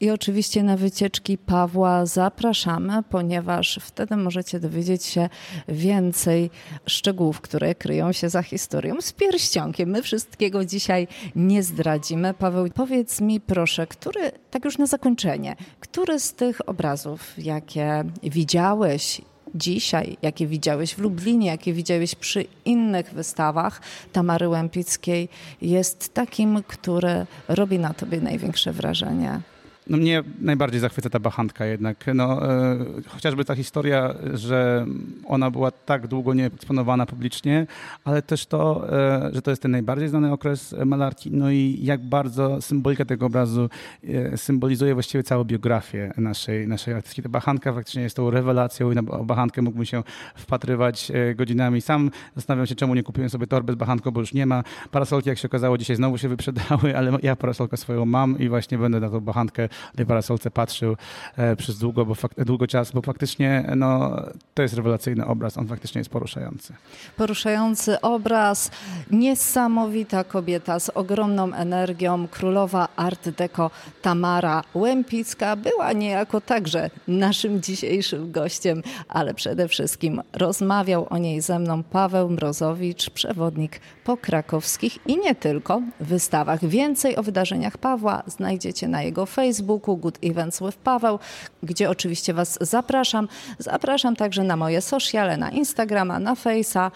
I 0.00 0.10
oczywiście 0.10 0.62
na 0.62 0.76
wycieczki 0.76 1.38
Pawła 1.38 2.06
zapraszamy, 2.06 3.02
ponieważ 3.10 3.78
wtedy 3.82 4.16
możecie 4.16 4.60
dowiedzieć 4.60 5.04
się 5.04 5.28
więcej 5.68 6.50
szczegółów, 6.86 7.40
które 7.40 7.74
kryją 7.74 8.12
się 8.12 8.28
za 8.28 8.42
historią 8.42 9.00
z 9.00 9.12
pierścionkiem. 9.12 9.88
My 9.88 10.02
wszystkiego 10.02 10.64
dzisiaj 10.64 11.08
nie 11.36 11.62
prowadzimy. 11.64 12.34
Paweł, 12.34 12.68
powiedz 12.74 13.20
mi 13.20 13.40
proszę, 13.40 13.86
który, 13.86 14.32
tak 14.50 14.64
już 14.64 14.78
na 14.78 14.86
zakończenie, 14.86 15.56
który 15.80 16.20
z 16.20 16.32
tych 16.32 16.68
obrazów, 16.68 17.34
jakie 17.38 18.04
widziałeś 18.22 19.20
dzisiaj, 19.54 20.16
jakie 20.22 20.46
widziałeś 20.46 20.94
w 20.94 20.98
Lublinie, 20.98 21.46
jakie 21.46 21.72
widziałeś 21.72 22.14
przy 22.14 22.44
innych 22.64 23.14
wystawach 23.14 23.80
Tamary 24.12 24.48
Łępickiej, 24.48 25.28
jest 25.62 26.14
takim, 26.14 26.62
który 26.62 27.26
robi 27.48 27.78
na 27.78 27.94
tobie 27.94 28.20
największe 28.20 28.72
wrażenie? 28.72 29.40
No 29.86 29.96
mnie 29.96 30.22
najbardziej 30.40 30.80
zachwyca 30.80 31.10
ta 31.10 31.18
bachantka 31.18 31.66
jednak. 31.66 32.04
No, 32.14 32.52
e, 32.52 32.76
chociażby 33.08 33.44
ta 33.44 33.54
historia, 33.54 34.14
że 34.34 34.86
ona 35.26 35.50
była 35.50 35.70
tak 35.70 36.06
długo 36.06 36.34
nie 36.34 36.46
eksponowana 36.46 37.06
publicznie, 37.06 37.66
ale 38.04 38.22
też 38.22 38.46
to, 38.46 38.92
e, 38.92 39.30
że 39.32 39.42
to 39.42 39.50
jest 39.50 39.62
ten 39.62 39.70
najbardziej 39.70 40.08
znany 40.08 40.32
okres 40.32 40.74
malarki, 40.86 41.30
no 41.32 41.50
i 41.50 41.78
jak 41.82 42.00
bardzo 42.00 42.62
symbolika 42.62 43.04
tego 43.04 43.26
obrazu 43.26 43.68
e, 44.04 44.36
symbolizuje 44.36 44.94
właściwie 44.94 45.24
całą 45.24 45.44
biografię 45.44 46.12
naszej, 46.16 46.68
naszej 46.68 46.94
artystki. 46.94 47.22
Ta 47.22 47.28
bachanka 47.28 47.72
faktycznie 47.72 48.02
jest 48.02 48.16
tą 48.16 48.30
rewelacją 48.30 48.90
i 48.90 48.94
na 48.94 49.02
bachankę 49.02 49.62
mógłbym 49.62 49.86
się 49.86 50.02
wpatrywać 50.34 51.10
e, 51.10 51.34
godzinami. 51.34 51.80
Sam 51.80 52.10
zastanawiam 52.36 52.66
się, 52.66 52.74
czemu 52.74 52.94
nie 52.94 53.02
kupiłem 53.02 53.30
sobie 53.30 53.46
torby 53.46 53.72
z 53.72 53.76
bachanką, 53.76 54.10
bo 54.10 54.20
już 54.20 54.34
nie 54.34 54.46
ma. 54.46 54.64
Parasolki, 54.90 55.28
jak 55.28 55.38
się 55.38 55.48
okazało, 55.48 55.78
dzisiaj 55.78 55.96
znowu 55.96 56.18
się 56.18 56.28
wyprzedały, 56.28 56.96
ale 56.96 57.18
ja 57.22 57.36
parasolkę 57.36 57.76
swoją 57.76 58.06
mam 58.06 58.38
i 58.38 58.48
właśnie 58.48 58.78
będę 58.78 59.00
na 59.00 59.10
tą 59.10 59.20
bachankę 59.20 59.68
tej 59.96 60.06
parasolce 60.06 60.50
patrzył 60.50 60.96
e, 61.36 61.56
przez 61.56 61.78
długo, 61.78 62.06
bo 62.06 62.14
fak- 62.14 62.44
długo 62.44 62.66
czas, 62.66 62.92
bo 62.92 63.02
faktycznie 63.02 63.64
no, 63.76 64.16
to 64.54 64.62
jest 64.62 64.74
rewelacyjny 64.74 65.26
obraz, 65.26 65.58
on 65.58 65.68
faktycznie 65.68 65.98
jest 65.98 66.10
poruszający. 66.10 66.74
Poruszający 67.16 68.00
obraz, 68.00 68.70
niesamowita 69.10 70.24
kobieta 70.24 70.80
z 70.80 70.88
ogromną 70.88 71.54
energią, 71.54 72.28
królowa 72.28 72.88
Art 72.96 73.28
Deco 73.28 73.70
Tamara 74.02 74.62
Łempicka 74.74 75.56
była 75.56 75.92
niejako 75.92 76.40
także 76.40 76.90
naszym 77.08 77.62
dzisiejszym 77.62 78.32
gościem, 78.32 78.82
ale 79.08 79.34
przede 79.34 79.68
wszystkim 79.68 80.22
rozmawiał 80.32 81.06
o 81.10 81.18
niej 81.18 81.40
ze 81.40 81.58
mną 81.58 81.82
Paweł 81.82 82.30
Mrozowicz, 82.30 83.10
przewodnik 83.10 83.80
po 84.04 84.16
krakowskich 84.16 84.98
i 85.06 85.18
nie 85.18 85.34
tylko 85.34 85.82
wystawach. 86.00 86.64
Więcej 86.64 87.16
o 87.16 87.22
wydarzeniach 87.22 87.78
Pawła 87.78 88.22
znajdziecie 88.26 88.88
na 88.88 89.02
jego 89.02 89.26
Facebooku, 89.26 89.63
Facebooku 89.64 89.96
Good 89.96 90.18
Events 90.22 90.60
with 90.60 90.78
Paweł, 90.78 91.18
gdzie 91.62 91.90
oczywiście 91.90 92.34
Was 92.34 92.58
zapraszam. 92.60 93.28
Zapraszam 93.58 94.16
także 94.16 94.44
na 94.44 94.56
moje 94.56 94.80
sociale, 94.80 95.36
na 95.36 95.50
Instagrama, 95.50 96.18
na 96.18 96.34
Face'a 96.34 96.90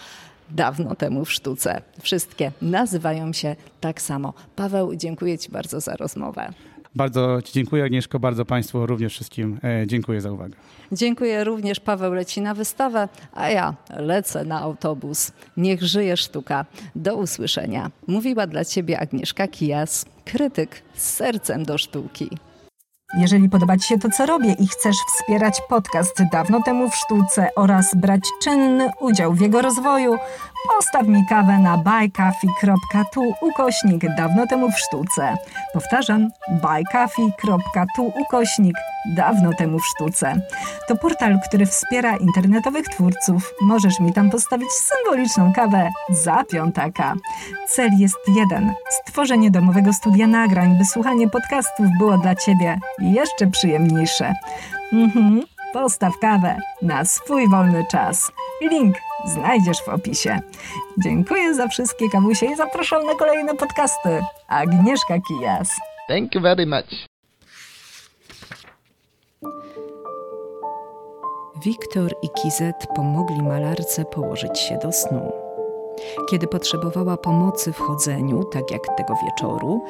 dawno 0.50 0.94
temu 0.94 1.24
w 1.24 1.33
sztuce. 1.33 1.83
Wszystkie 2.00 2.52
nazywają 2.62 3.33
się 3.33 3.57
tak 3.81 4.02
samo. 4.02 4.35
Paweł, 4.57 4.94
dziękuję 4.96 5.38
Ci 5.38 5.50
bardzo 5.50 5.81
za 5.81 5.96
rozmowę. 5.96 6.52
Bardzo 6.94 7.42
Ci 7.42 7.52
dziękuję, 7.52 7.85
Agnieszko, 7.85 8.18
bardzo 8.18 8.44
Państwu 8.44 8.87
również 8.87 9.12
wszystkim 9.12 9.59
e, 9.64 9.87
dziękuję 9.87 10.20
za 10.20 10.33
uwagę. 10.33 10.54
Dziękuję 10.92 11.44
również. 11.44 11.81
Paweł 11.81 12.12
leci 12.12 12.40
na 12.40 12.54
wystawę, 12.54 13.09
a 13.33 13.50
ja 13.50 13.74
lecę 13.96 14.44
na 14.44 14.61
autobus. 14.61 15.33
Niech 15.57 15.83
żyje 15.83 16.16
sztuka. 16.16 16.66
Do 16.96 17.16
usłyszenia. 17.16 17.90
Mówiła 18.07 18.46
dla 18.46 18.64
Ciebie 18.64 19.00
Agnieszka 19.00 19.48
Kijas, 19.48 20.07
krytyk 20.24 20.83
z 20.94 21.11
sercem 21.11 21.64
do 21.64 21.78
sztuki. 21.78 22.28
Jeżeli 23.14 23.48
podoba 23.48 23.76
Ci 23.76 23.88
się 23.88 23.98
to, 23.98 24.09
co 24.11 24.26
robię 24.26 24.52
i 24.52 24.66
chcesz 24.66 24.96
wspierać 24.96 25.61
podcast 25.68 26.22
dawno 26.32 26.62
temu 26.62 26.90
w 26.90 26.96
sztuce 26.96 27.48
oraz 27.56 27.94
brać 27.94 28.20
czynny 28.42 28.90
udział 29.00 29.34
w 29.34 29.40
jego 29.40 29.62
rozwoju, 29.62 30.16
postaw 30.66 31.06
mi 31.06 31.26
kawę 31.26 31.59
na 31.59 31.76
buycoffee.tu 31.76 33.34
ukośnik 33.40 34.02
dawno 34.16 34.46
temu 34.46 34.70
w 34.70 34.78
sztuce. 34.78 35.36
Powtarzam, 35.72 36.28
buycoffee.tu 36.48 38.12
ukośnik 38.20 38.74
dawno 39.16 39.50
temu 39.52 39.78
w 39.78 39.86
sztuce. 39.86 40.40
To 40.88 40.96
portal, 40.96 41.38
który 41.48 41.66
wspiera 41.66 42.16
internetowych 42.16 42.88
twórców. 42.88 43.54
Możesz 43.61 44.00
mi 44.00 44.12
tam 44.12 44.30
postawić 44.30 44.68
symboliczną 44.70 45.52
kawę 45.52 45.88
za 46.11 46.44
piątaka. 46.44 47.14
Cel 47.68 47.90
jest 47.98 48.18
jeden: 48.36 48.72
stworzenie 48.90 49.50
domowego 49.50 49.92
studia 49.92 50.26
nagrań, 50.26 50.78
by 50.78 50.84
słuchanie 50.84 51.28
podcastów 51.28 51.86
było 51.98 52.18
dla 52.18 52.34
Ciebie 52.34 52.78
jeszcze 52.98 53.46
przyjemniejsze. 53.46 54.34
Mhm. 54.92 55.42
Postaw 55.72 56.18
kawę 56.18 56.56
na 56.82 57.04
swój 57.04 57.48
wolny 57.48 57.84
czas. 57.90 58.32
Link 58.70 58.96
znajdziesz 59.26 59.82
w 59.82 59.88
opisie. 59.88 60.40
Dziękuję 60.98 61.54
za 61.54 61.68
wszystkie 61.68 62.10
kawusie 62.10 62.46
i 62.46 62.56
zapraszam 62.56 63.06
na 63.06 63.14
kolejne 63.14 63.54
podcasty. 63.54 64.20
Agnieszka 64.48 65.14
Kijas. 65.28 65.68
Thank 66.08 66.34
you 66.34 66.40
very 66.40 66.66
much. 66.66 67.08
Wiktor 71.64 72.14
i 72.22 72.28
Kizet 72.28 72.86
pomogli 72.96 73.42
malarce 73.42 74.04
położyć 74.04 74.58
się 74.58 74.78
do 74.82 74.92
snu. 74.92 75.32
Kiedy 76.30 76.46
potrzebowała 76.46 77.16
pomocy 77.16 77.72
w 77.72 77.78
chodzeniu, 77.78 78.44
tak 78.44 78.70
jak 78.70 78.96
tego 78.96 79.14
wieczoru, 79.24 79.84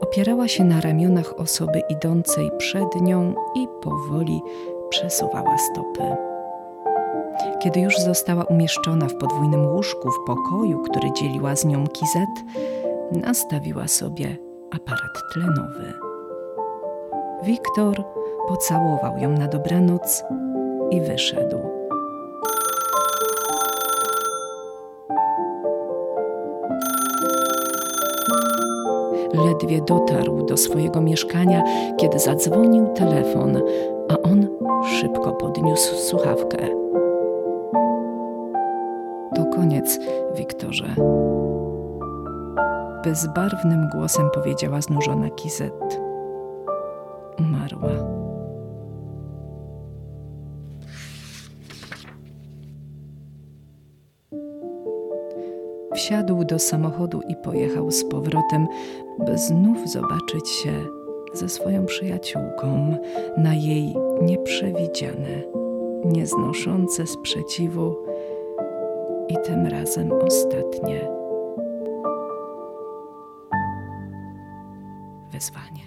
opierała 0.00 0.48
się 0.48 0.64
na 0.64 0.80
ramionach 0.80 1.38
osoby 1.38 1.82
idącej 1.88 2.50
przed 2.58 2.94
nią 3.00 3.34
i 3.54 3.68
powoli 3.82 4.42
przesuwała 4.90 5.58
stopy. 5.58 6.37
Kiedy 7.58 7.80
już 7.80 7.98
została 7.98 8.44
umieszczona 8.44 9.08
w 9.08 9.14
podwójnym 9.14 9.66
łóżku 9.66 10.10
w 10.10 10.26
pokoju, 10.26 10.82
który 10.82 11.12
dzieliła 11.12 11.56
z 11.56 11.64
nią 11.64 11.86
Kizet, 11.86 12.28
nastawiła 13.12 13.88
sobie 13.88 14.36
aparat 14.70 15.32
tlenowy. 15.32 15.92
Wiktor 17.42 18.04
pocałował 18.48 19.18
ją 19.18 19.30
na 19.30 19.48
dobranoc 19.48 20.24
i 20.90 21.00
wyszedł. 21.00 21.58
Ledwie 29.34 29.80
dotarł 29.80 30.46
do 30.46 30.56
swojego 30.56 31.00
mieszkania, 31.00 31.62
kiedy 31.96 32.18
zadzwonił 32.18 32.86
telefon, 32.86 33.62
a 34.08 34.18
on 34.28 34.48
szybko 34.84 35.32
podniósł 35.32 35.96
słuchawkę. 35.96 36.87
Koniec, 39.58 39.98
Wiktorze. 40.34 40.94
Bezbarwnym 43.04 43.88
głosem 43.92 44.30
powiedziała 44.34 44.80
znużona 44.80 45.30
Kizet. 45.30 46.00
Umarła. 47.38 47.88
Wsiadł 55.94 56.44
do 56.44 56.58
samochodu 56.58 57.20
i 57.28 57.36
pojechał 57.36 57.90
z 57.90 58.04
powrotem, 58.04 58.66
by 59.18 59.38
znów 59.38 59.88
zobaczyć 59.88 60.48
się 60.48 60.72
ze 61.32 61.48
swoją 61.48 61.86
przyjaciółką 61.86 62.96
na 63.36 63.54
jej 63.54 63.96
nieprzewidziane, 64.22 65.42
nieznoszące 66.04 67.06
sprzeciwu 67.06 68.07
i 69.28 69.36
tym 69.46 69.66
razem 69.66 70.12
ostatnie 70.12 71.08
wyzwanie. 75.32 75.82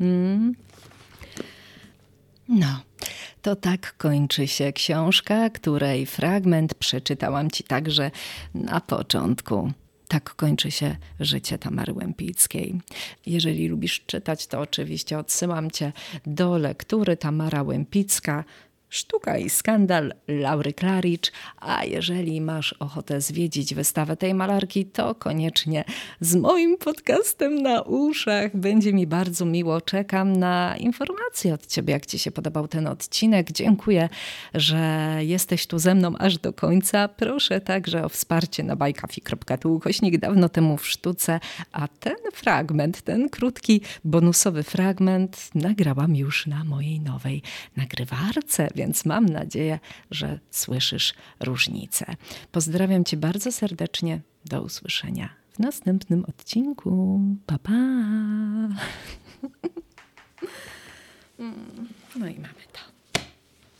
Mm. 0.00 0.54
No. 2.48 2.80
To 3.42 3.56
tak 3.56 3.96
kończy 3.96 4.48
się 4.48 4.72
książka, 4.72 5.50
której 5.50 6.06
fragment 6.06 6.74
przeczytałam 6.74 7.50
ci 7.50 7.64
także 7.64 8.10
na 8.54 8.80
początku. 8.80 9.72
Tak 10.08 10.34
kończy 10.34 10.70
się 10.70 10.96
życie 11.20 11.58
Tamary 11.58 11.92
Łępickiej. 11.92 12.80
Jeżeli 13.26 13.68
lubisz 13.68 14.02
czytać, 14.06 14.46
to 14.46 14.60
oczywiście 14.60 15.18
odsyłam 15.18 15.70
cię 15.70 15.92
do 16.26 16.58
lektury 16.58 17.16
Tamara 17.16 17.62
Łępicka 17.62 18.44
Sztuka 18.94 19.38
i 19.38 19.50
skandal 19.50 20.12
Laury 20.28 20.72
Klaricz, 20.72 21.32
a 21.56 21.84
jeżeli 21.84 22.40
masz 22.40 22.72
ochotę 22.72 23.20
zwiedzić 23.20 23.74
wystawę 23.74 24.16
tej 24.16 24.34
malarki, 24.34 24.86
to 24.86 25.14
koniecznie 25.14 25.84
z 26.20 26.36
moim 26.36 26.78
podcastem 26.78 27.62
na 27.62 27.82
uszach. 27.82 28.56
Będzie 28.56 28.92
mi 28.92 29.06
bardzo 29.06 29.44
miło. 29.44 29.80
Czekam 29.80 30.36
na 30.36 30.76
informacje 30.76 31.54
od 31.54 31.66
Ciebie, 31.66 31.92
jak 31.92 32.06
Ci 32.06 32.18
się 32.18 32.30
podobał 32.30 32.68
ten 32.68 32.86
odcinek. 32.86 33.52
Dziękuję, 33.52 34.08
że 34.54 35.10
jesteś 35.20 35.66
tu 35.66 35.78
ze 35.78 35.94
mną 35.94 36.16
aż 36.18 36.38
do 36.38 36.52
końca. 36.52 37.08
Proszę 37.08 37.60
także 37.60 38.04
o 38.04 38.08
wsparcie 38.08 38.62
na 38.62 38.76
bajkafi.tu 38.76 39.80
kośnik 39.80 40.18
dawno 40.18 40.48
temu 40.48 40.76
w 40.76 40.86
sztuce, 40.86 41.40
a 41.72 41.88
ten 41.88 42.16
fragment, 42.32 43.02
ten 43.02 43.28
krótki, 43.28 43.80
bonusowy 44.04 44.62
fragment 44.62 45.50
nagrałam 45.54 46.16
już 46.16 46.46
na 46.46 46.64
mojej 46.64 47.00
nowej 47.00 47.42
nagrywarce, 47.76 48.68
więc 48.84 49.04
mam 49.04 49.26
nadzieję, 49.26 49.78
że 50.10 50.38
słyszysz 50.50 51.14
różnicę. 51.40 52.04
Pozdrawiam 52.52 53.04
Cię 53.04 53.16
bardzo 53.16 53.52
serdecznie. 53.52 54.20
Do 54.44 54.62
usłyszenia 54.62 55.28
w 55.52 55.58
następnym 55.58 56.24
odcinku. 56.24 57.20
Pa, 57.46 57.58
pa. 57.58 57.72
No 62.16 62.28
i 62.28 62.34
mamy 62.34 62.64
to. 62.72 62.93